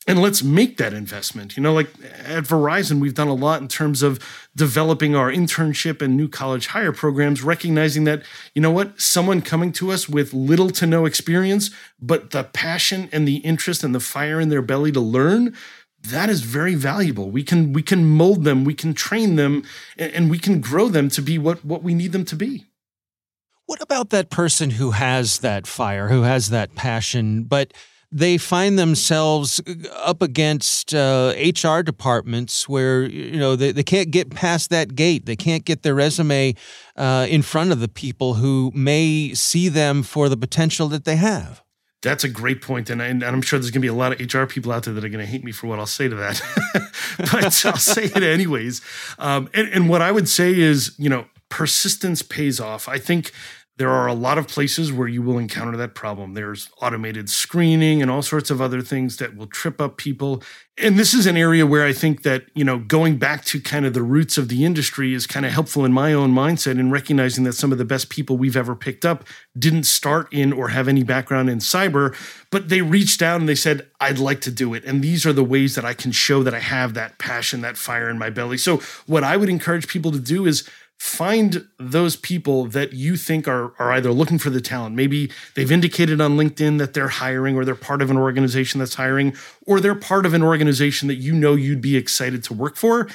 and 0.08 0.22
let's 0.22 0.44
make 0.44 0.78
that 0.78 0.94
investment. 0.94 1.58
You 1.58 1.64
know, 1.64 1.74
like 1.74 1.88
at 2.04 2.44
Verizon, 2.44 3.00
we've 3.00 3.16
done 3.16 3.28
a 3.28 3.34
lot 3.34 3.62
in 3.62 3.68
terms 3.68 4.04
of 4.04 4.20
developing 4.56 5.16
our 5.16 5.32
internship 5.32 6.02
and 6.02 6.16
new 6.16 6.28
college 6.28 6.68
hire 6.68 6.92
programs, 6.92 7.42
recognizing 7.42 8.04
that, 8.04 8.22
you 8.54 8.62
know 8.62 8.70
what, 8.70 9.00
someone 9.02 9.42
coming 9.42 9.72
to 9.74 9.92
us 9.92 10.08
with 10.08 10.34
little 10.34 10.70
to 10.72 10.86
no 10.86 11.06
experience, 11.06 11.72
but 12.00 12.32
the 12.32 12.44
passion 12.44 13.10
and 13.12 13.28
the 13.28 13.38
interest 13.38 13.84
and 13.84 13.96
the 13.96 14.00
fire 14.00 14.40
in 14.40 14.50
their 14.50 14.62
belly 14.62 14.92
to 14.92 15.02
learn, 15.02 15.56
that 16.10 16.30
is 16.30 16.42
very 16.42 16.76
valuable. 16.76 17.30
We 17.30 17.44
can 17.44 17.74
we 17.74 17.82
can 17.82 18.06
mold 18.06 18.44
them, 18.44 18.64
we 18.64 18.74
can 18.74 18.94
train 18.94 19.36
them, 19.36 19.64
and, 19.98 20.30
we 20.30 20.40
can 20.40 20.62
grow 20.62 20.90
them 20.90 21.10
to 21.10 21.22
be 21.22 21.38
what 21.38 21.64
what 21.64 21.84
we 21.84 21.94
need 21.94 22.12
them 22.12 22.26
to 22.26 22.36
be. 22.36 22.66
What 23.66 23.82
about 23.82 24.12
that 24.12 24.30
person 24.30 24.72
who 24.72 24.92
has 24.92 25.40
that 25.40 25.66
fire, 25.66 26.10
who 26.10 26.22
has 26.22 26.50
that 26.50 26.76
passion, 26.76 27.44
but 27.44 27.74
they 28.12 28.38
find 28.38 28.78
themselves 28.78 29.62
up 29.94 30.22
against 30.22 30.94
uh, 30.94 31.34
HR 31.38 31.82
departments 31.82 32.70
where 32.70 33.04
you 33.04 33.40
know 33.40 33.56
they, 33.56 33.72
they 33.72 33.84
can't 33.84 34.12
get 34.12 34.30
past 34.30 34.70
that 34.70 34.96
gate. 34.96 35.26
They 35.26 35.36
can't 35.36 35.66
get 35.66 35.84
their 35.84 35.96
resume 35.96 36.56
uh, 36.96 37.28
in 37.30 37.42
front 37.42 37.72
of 37.72 37.80
the 37.80 37.90
people 37.90 38.36
who 38.36 38.72
may 38.74 39.34
see 39.34 39.68
them 39.70 40.04
for 40.04 40.30
the 40.30 40.38
potential 40.38 40.88
that 40.90 41.06
they 41.06 41.18
have. 41.18 41.65
That's 42.06 42.24
a 42.24 42.30
great 42.30 42.62
point, 42.62 42.92
and, 42.92 43.02
and 43.02 43.24
I'm 43.24 43.42
sure 43.42 43.58
there's 43.58 43.72
going 43.72 43.82
to 43.82 43.86
be 43.86 43.88
a 43.88 43.94
lot 43.94 44.14
of 44.14 44.34
HR 44.34 44.46
people 44.46 44.72
out 44.72 44.84
there 44.84 44.94
that 44.94 45.04
are 45.04 45.10
going 45.10 45.26
to 45.26 45.32
hate 45.32 45.44
me 45.44 45.52
for 45.52 45.66
what 45.66 45.80
I'll 45.80 45.88
say 45.88 46.08
to 46.08 46.16
that, 46.16 46.40
but 47.18 47.66
I'll 47.66 47.78
say 47.78 48.04
it 48.04 48.22
anyways. 48.22 48.82
Um, 49.18 49.50
and, 49.56 49.68
and 49.70 49.90
what 49.90 50.04
I 50.04 50.12
would 50.12 50.30
say 50.30 50.54
is, 50.54 50.94
you 51.00 51.10
know, 51.10 51.26
persistence 51.50 52.22
pays 52.22 52.60
off. 52.60 52.88
I 52.88 53.00
think 53.00 53.32
there 53.78 53.90
are 53.90 54.08
a 54.08 54.14
lot 54.14 54.38
of 54.38 54.48
places 54.48 54.94
where 54.94 55.08
you 55.08 55.22
will 55.22 55.38
encounter 55.38 55.76
that 55.76 55.96
problem. 55.96 56.34
There's 56.34 56.70
automated 56.82 57.30
screening 57.30 58.02
and 58.02 58.10
all 58.10 58.22
sorts 58.22 58.50
of 58.50 58.62
other 58.62 58.82
things 58.82 59.18
that 59.18 59.36
will 59.36 59.48
trip 59.48 59.82
up 59.82 59.98
people. 59.98 60.42
And 60.78 60.98
this 60.98 61.14
is 61.14 61.26
an 61.26 61.36
area 61.36 61.66
where 61.66 61.86
I 61.86 61.92
think 61.92 62.24
that, 62.24 62.46
you 62.54 62.64
know, 62.64 62.80
going 62.80 63.18
back 63.18 63.44
to 63.46 63.60
kind 63.60 63.86
of 63.86 63.94
the 63.94 64.02
roots 64.02 64.38
of 64.38 64.48
the 64.48 64.64
industry 64.64 65.14
is 65.14 65.28
kind 65.28 65.46
of 65.46 65.52
helpful 65.52 65.84
in 65.84 65.92
my 65.92 66.14
own 66.14 66.34
mindset 66.34 66.80
in 66.80 66.90
recognizing 66.90 67.44
that 67.44 67.54
some 67.54 67.74
of 67.74 67.78
the 67.78 67.86
best 67.86 68.10
people 68.10 68.38
we've 68.38 68.58
ever 68.58 68.76
picked 68.76 69.06
up 69.06 69.26
didn't 69.58 69.84
start 69.84 70.32
in 70.32 70.54
or 70.54 70.70
have 70.70 70.88
any 70.88 71.04
background 71.04 71.50
in 71.50 71.60
cyber, 71.60 72.16
but 72.52 72.70
they 72.70 72.82
reached 72.82 73.22
out 73.22 73.42
and 73.42 73.50
they 73.50 73.56
said, 73.56 73.88
I'd 74.00 74.20
like 74.20 74.40
to 74.42 74.52
do 74.52 74.74
it. 74.74 74.86
And 74.86 75.02
these 75.02 75.26
are 75.26 75.34
the 75.34 75.44
ways 75.44 75.76
that 75.76 75.86
I 75.86 75.94
can 75.94 76.14
show 76.14 76.44
that 76.44 76.54
I 76.54 76.60
have 76.60 76.94
that 76.94 77.18
passion, 77.20 77.62
that 77.62 77.78
fire 77.78 78.10
in 78.10 78.18
my 78.18 78.30
belly. 78.30 78.58
So 78.58 78.82
what 79.06 79.24
I 79.24 79.36
would 79.36 79.50
encourage 79.50 79.88
people 79.88 80.12
to 80.12 80.20
do 80.20 80.46
is 80.46 80.70
find 80.98 81.68
those 81.78 82.16
people 82.16 82.66
that 82.66 82.94
you 82.94 83.16
think 83.16 83.48
are, 83.48 83.74
are 83.80 83.92
either 83.92 84.12
looking 84.12 84.40
for 84.40 84.50
the 84.50 84.62
talent. 84.62 84.96
Maybe 84.96 85.30
they've 85.56 85.72
indicated 85.72 86.22
on 86.22 86.38
LinkedIn 86.38 86.78
that 86.80 86.94
they're 86.94 87.08
hiring 87.08 87.56
or 87.56 87.66
they're 87.66 87.76
part 87.76 88.02
of 88.02 88.10
an 88.10 88.18
organization 88.18 88.80
that's 88.80 88.96
hiring, 88.96 89.36
or 89.66 89.80
they're 89.80 89.96
part 89.96 90.26
of 90.26 90.34
an 90.34 90.44
organization 90.44 91.08
that 91.08 91.16
you 91.16 91.34
know 91.34 91.54
you'd 91.54 91.82
be 91.82 91.98
excited 91.98 92.44
to 92.46 92.54
work 92.54 92.76
for. 92.76 93.08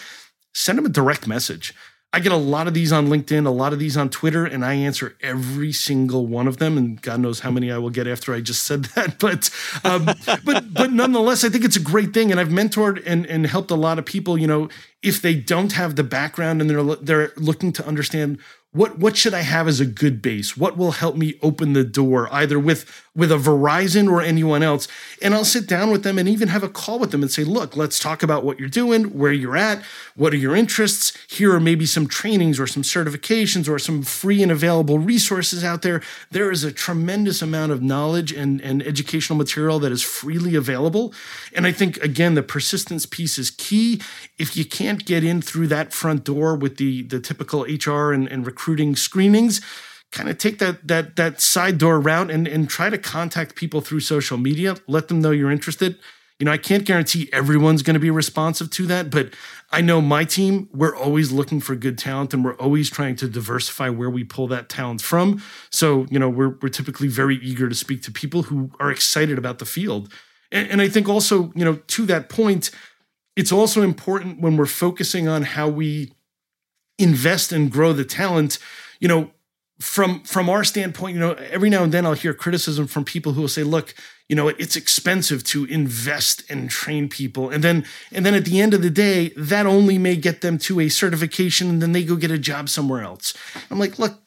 Send 0.53 0.79
them 0.79 0.87
a 0.87 0.91
direct 0.91 1.27
message. 1.27 1.75
I 2.13 2.19
get 2.19 2.33
a 2.33 2.37
lot 2.37 2.67
of 2.67 2.75
these 2.75 2.91
on 2.91 3.07
LinkedIn, 3.07 3.47
a 3.47 3.51
lot 3.51 3.73
of 3.73 3.79
these 3.79 3.97
on 3.97 4.11
Twitter, 4.11 4.45
and 4.45 4.65
I 4.65 4.75
answer 4.75 5.17
every 5.21 5.71
single 5.71 6.27
one 6.27 6.49
of 6.49 6.57
them. 6.57 6.77
And 6.77 7.01
God 7.01 7.21
knows 7.21 7.41
how 7.41 7.53
many 7.53 7.71
I 7.71 7.79
will 7.79 7.91
get 7.91 8.09
after 8.09 8.35
I 8.35 8.41
just 8.41 8.65
said 8.65 8.85
that. 8.97 9.21
But 9.21 9.49
um, 9.85 10.07
but 10.45 10.75
but 10.75 10.93
nonetheless, 10.93 11.45
I 11.45 11.51
think 11.51 11.65
it's 11.65 11.77
a 11.77 11.81
great 11.81 12.13
thing. 12.13 12.33
And 12.33 12.41
I've 12.41 12.49
mentored 12.49 13.01
and, 13.07 13.27
and 13.27 13.47
helped 13.47 13.71
a 13.71 13.77
lot 13.77 14.01
of 14.01 14.05
people. 14.05 14.37
You 14.37 14.49
know, 14.49 14.69
if 15.03 15.23
they 15.23 15.37
don't 15.37 15.73
have 15.73 15.95
the 15.95 16.03
background 16.03 16.61
and 16.61 16.69
they're 16.69 16.83
they're 16.97 17.33
looking 17.37 17.73
to 17.75 17.87
understand 17.87 18.39
what 18.73 19.01
what 19.01 19.17
should 19.17 19.35
I 19.35 19.41
have 19.41 19.67
as 19.67 19.81
a 19.81 19.87
good 19.87 20.23
base? 20.23 20.57
What 20.57 20.77
will 20.77 20.93
help 20.93 21.17
me 21.17 21.35
open 21.43 21.73
the 21.73 21.83
door 21.83 22.29
either 22.31 22.57
with 22.57 22.89
with 23.17 23.33
a 23.33 23.37
Verizon 23.37 24.09
or 24.09 24.23
anyone 24.23 24.63
else? 24.63 24.87
And 25.21 25.35
I'll 25.35 25.45
sit 25.45 25.67
down 25.67 25.91
with 25.91 26.05
them 26.05 26.19
and 26.19 26.29
even 26.29 26.47
have 26.49 26.63
a 26.63 26.69
call 26.69 27.01
with 27.01 27.11
them 27.11 27.23
and 27.23 27.31
say, 27.33 27.43
"Look, 27.43 27.77
let's 27.77 27.99
talk 27.99 28.23
about 28.23 28.45
what 28.45 28.61
you're 28.61 28.69
doing, 28.69 29.19
where 29.19 29.33
you're 29.33 29.57
at, 29.57 29.83
what 30.15 30.33
are 30.33 30.37
your 30.37 30.55
interests? 30.55 31.13
Here 31.29 31.53
are 31.53 31.59
maybe 31.59 31.85
some 31.85 32.07
trainings 32.07 32.61
or 32.61 32.69
some 32.69 32.85
certifications 32.85 33.69
or 33.69 33.81
some 33.81 34.03
free 34.03 34.41
and 34.41 34.53
available 34.53 35.01
resources 35.01 35.65
out 35.65 35.83
there. 35.83 36.01
There 36.31 36.53
is 36.53 36.63
a 36.63 36.71
tremendous 36.71 37.43
amount 37.43 37.73
of 37.73 37.83
knowledge 37.83 38.31
and 38.33 38.61
and 38.61 38.85
educational 38.85 39.37
material 39.37 39.81
that 39.81 39.91
is 39.91 40.03
freely 40.03 40.55
available. 40.55 41.13
And 41.53 41.67
I 41.67 41.73
think 41.73 41.97
again, 42.05 42.35
the 42.35 42.43
persistence 42.45 43.05
piece 43.05 43.37
is 43.37 43.51
key. 43.51 44.01
If 44.39 44.57
you 44.57 44.65
can't 44.65 45.05
get 45.05 45.25
in 45.25 45.43
through 45.43 45.67
that 45.69 45.93
front 45.93 46.23
door 46.23 46.55
with 46.55 46.77
the 46.77 47.03
the 47.03 47.19
typical 47.19 47.63
HR 47.63 48.13
and, 48.13 48.29
and 48.29 48.47
recruiting 48.61 48.95
screenings 48.95 49.63
kind 50.13 50.29
of 50.29 50.37
take 50.37 50.59
that 50.59 50.87
that 50.87 51.17
that 51.17 51.41
side 51.41 51.79
door 51.79 51.99
route 51.99 52.31
and 52.31 52.47
and 52.47 52.69
try 52.69 52.91
to 52.91 52.99
contact 52.99 53.55
people 53.55 53.81
through 53.81 54.01
social 54.01 54.37
media. 54.37 54.77
Let 54.87 55.09
them 55.09 55.21
know 55.23 55.31
you're 55.31 55.51
interested. 55.51 55.97
You 56.39 56.47
know 56.47 56.53
i 56.53 56.59
can't 56.59 56.87
guarantee 56.87 57.29
everyone's 57.33 57.83
going 57.83 57.95
to 57.95 58.01
be 58.01 58.11
responsive 58.11 58.71
to 58.71 58.87
that 58.87 59.11
but 59.11 59.35
i 59.73 59.83
know 59.83 60.01
my 60.01 60.25
team 60.25 60.71
we're 60.73 60.97
always 60.97 61.31
looking 61.31 61.61
for 61.61 61.77
good 61.77 61.99
talent 61.99 62.33
and 62.33 62.43
we're 62.43 62.57
always 62.57 62.89
trying 62.89 63.15
to 63.17 63.29
diversify 63.29 63.91
where 63.91 64.09
we 64.09 64.25
pull 64.25 64.49
that 64.49 64.71
talent 64.71 65.03
from. 65.03 65.43
So 65.71 66.07
you 66.11 66.19
know 66.19 66.31
we're, 66.31 66.55
we're 66.61 66.71
typically 66.71 67.09
very 67.09 67.37
eager 67.37 67.69
to 67.69 67.75
speak 67.75 68.03
to 68.05 68.11
people 68.11 68.45
who 68.45 68.71
are 68.81 68.91
excited 68.91 69.37
about 69.39 69.59
the 69.59 69.67
field. 69.67 70.13
And, 70.51 70.67
and 70.71 70.81
i 70.81 70.89
think 70.89 71.09
also 71.09 71.53
you 71.55 71.65
know 71.67 71.77
to 71.97 72.07
that 72.07 72.29
point 72.29 72.71
it's 73.37 73.53
also 73.53 73.83
important 73.83 74.41
when 74.41 74.57
we're 74.57 74.75
focusing 74.87 75.29
on 75.29 75.43
how 75.43 75.69
we 75.69 76.13
invest 77.01 77.53
and 77.53 77.71
grow 77.71 77.93
the 77.93 78.05
talent 78.05 78.59
you 79.01 79.09
know 79.09 79.31
from 79.81 80.21
from 80.25 80.49
our 80.51 80.63
standpoint 80.63 81.15
you 81.15 81.21
know 81.21 81.33
every 81.51 81.71
now 81.71 81.83
and 81.83 81.93
then 81.93 82.05
i'll 82.05 82.13
hear 82.13 82.35
criticism 82.35 82.87
from 82.87 83.05
people 83.05 83.33
who 83.33 83.41
will 83.41 83.49
say 83.49 83.63
look 83.63 83.95
you 84.31 84.37
know 84.37 84.47
it's 84.47 84.77
expensive 84.77 85.43
to 85.43 85.65
invest 85.65 86.49
and 86.49 86.71
train 86.71 87.09
people. 87.09 87.51
And 87.51 87.65
then 87.65 87.85
and 88.13 88.25
then 88.25 88.35
at 88.35 88.45
the 88.45 88.61
end 88.61 88.73
of 88.73 88.81
the 88.81 88.89
day 88.89 89.31
that 89.37 89.67
only 89.67 89.99
may 89.99 90.15
get 90.15 90.41
them 90.41 90.57
to 90.59 90.79
a 90.79 90.89
certification 90.89 91.69
and 91.69 91.83
then 91.83 91.91
they 91.91 92.05
go 92.05 92.15
get 92.15 92.31
a 92.31 92.39
job 92.39 92.69
somewhere 92.69 93.03
else. 93.03 93.35
I'm 93.73 93.81
like 93.81 93.99
look 93.99 94.21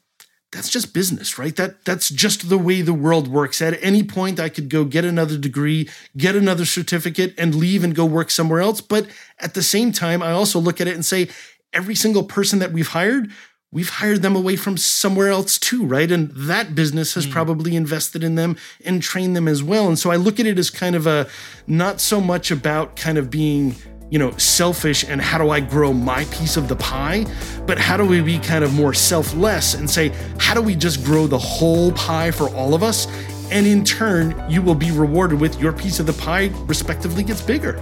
that's 0.51 0.69
just 0.69 0.93
business 0.93 1.39
right? 1.39 1.55
That 1.55 1.85
that's 1.85 2.09
just 2.09 2.49
the 2.49 2.57
way 2.57 2.81
the 2.81 2.93
world 2.93 3.29
works. 3.29 3.61
At 3.61 3.81
any 3.81 4.03
point 4.03 4.41
i 4.41 4.49
could 4.49 4.67
go 4.67 4.83
get 4.83 5.05
another 5.05 5.37
degree 5.37 5.89
get 6.17 6.35
another 6.35 6.65
certificate 6.65 7.33
and 7.37 7.55
leave 7.55 7.85
and 7.85 7.95
go 7.95 8.05
work 8.05 8.29
somewhere 8.29 8.59
else. 8.59 8.81
But 8.81 9.07
at 9.39 9.53
the 9.53 9.63
same 9.63 9.93
time 9.93 10.21
i 10.21 10.31
also 10.33 10.59
look 10.59 10.81
at 10.81 10.87
it 10.89 10.95
and 10.95 11.05
say 11.05 11.29
every 11.73 11.95
single 11.95 12.23
person 12.23 12.59
that 12.59 12.71
we've 12.71 12.89
hired, 12.89 13.31
we've 13.71 13.89
hired 13.89 14.21
them 14.21 14.35
away 14.35 14.55
from 14.55 14.77
somewhere 14.77 15.29
else 15.29 15.57
too, 15.57 15.85
right? 15.85 16.11
And 16.11 16.29
that 16.31 16.75
business 16.75 17.15
has 17.15 17.25
mm. 17.25 17.31
probably 17.31 17.75
invested 17.75 18.23
in 18.23 18.35
them 18.35 18.55
and 18.85 19.01
trained 19.01 19.35
them 19.35 19.47
as 19.47 19.63
well. 19.63 19.87
And 19.87 19.97
so 19.97 20.11
I 20.11 20.15
look 20.15 20.39
at 20.39 20.45
it 20.45 20.59
as 20.59 20.69
kind 20.69 20.95
of 20.95 21.07
a 21.07 21.27
not 21.65 21.99
so 21.99 22.21
much 22.21 22.51
about 22.51 22.95
kind 22.95 23.17
of 23.17 23.29
being 23.29 23.75
you 24.13 24.19
know, 24.19 24.29
selfish 24.37 25.03
and 25.03 25.19
how 25.19 25.39
do 25.39 25.49
I 25.49 25.59
grow 25.59 25.91
my 25.91 26.25
piece 26.25 26.55
of 26.55 26.67
the 26.67 26.75
pie, 26.75 27.25
but 27.65 27.79
how 27.79 27.97
do 27.97 28.05
we 28.05 28.21
be 28.21 28.37
kind 28.37 28.63
of 28.63 28.71
more 28.71 28.93
selfless 28.93 29.73
and 29.73 29.89
say, 29.89 30.09
how 30.37 30.53
do 30.53 30.61
we 30.61 30.75
just 30.75 31.03
grow 31.03 31.25
the 31.25 31.39
whole 31.39 31.91
pie 31.93 32.29
for 32.29 32.47
all 32.49 32.75
of 32.75 32.83
us? 32.83 33.07
And 33.49 33.65
in 33.65 33.83
turn, 33.83 34.35
you 34.47 34.61
will 34.61 34.75
be 34.75 34.91
rewarded 34.91 35.41
with 35.41 35.59
your 35.59 35.73
piece 35.73 35.99
of 35.99 36.05
the 36.05 36.13
pie, 36.13 36.51
respectively, 36.67 37.23
gets 37.23 37.41
bigger. 37.41 37.75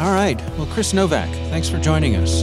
All 0.00 0.12
right. 0.12 0.40
Well, 0.56 0.66
Chris 0.72 0.94
Novak, 0.94 1.28
thanks 1.50 1.68
for 1.68 1.78
joining 1.78 2.16
us. 2.16 2.42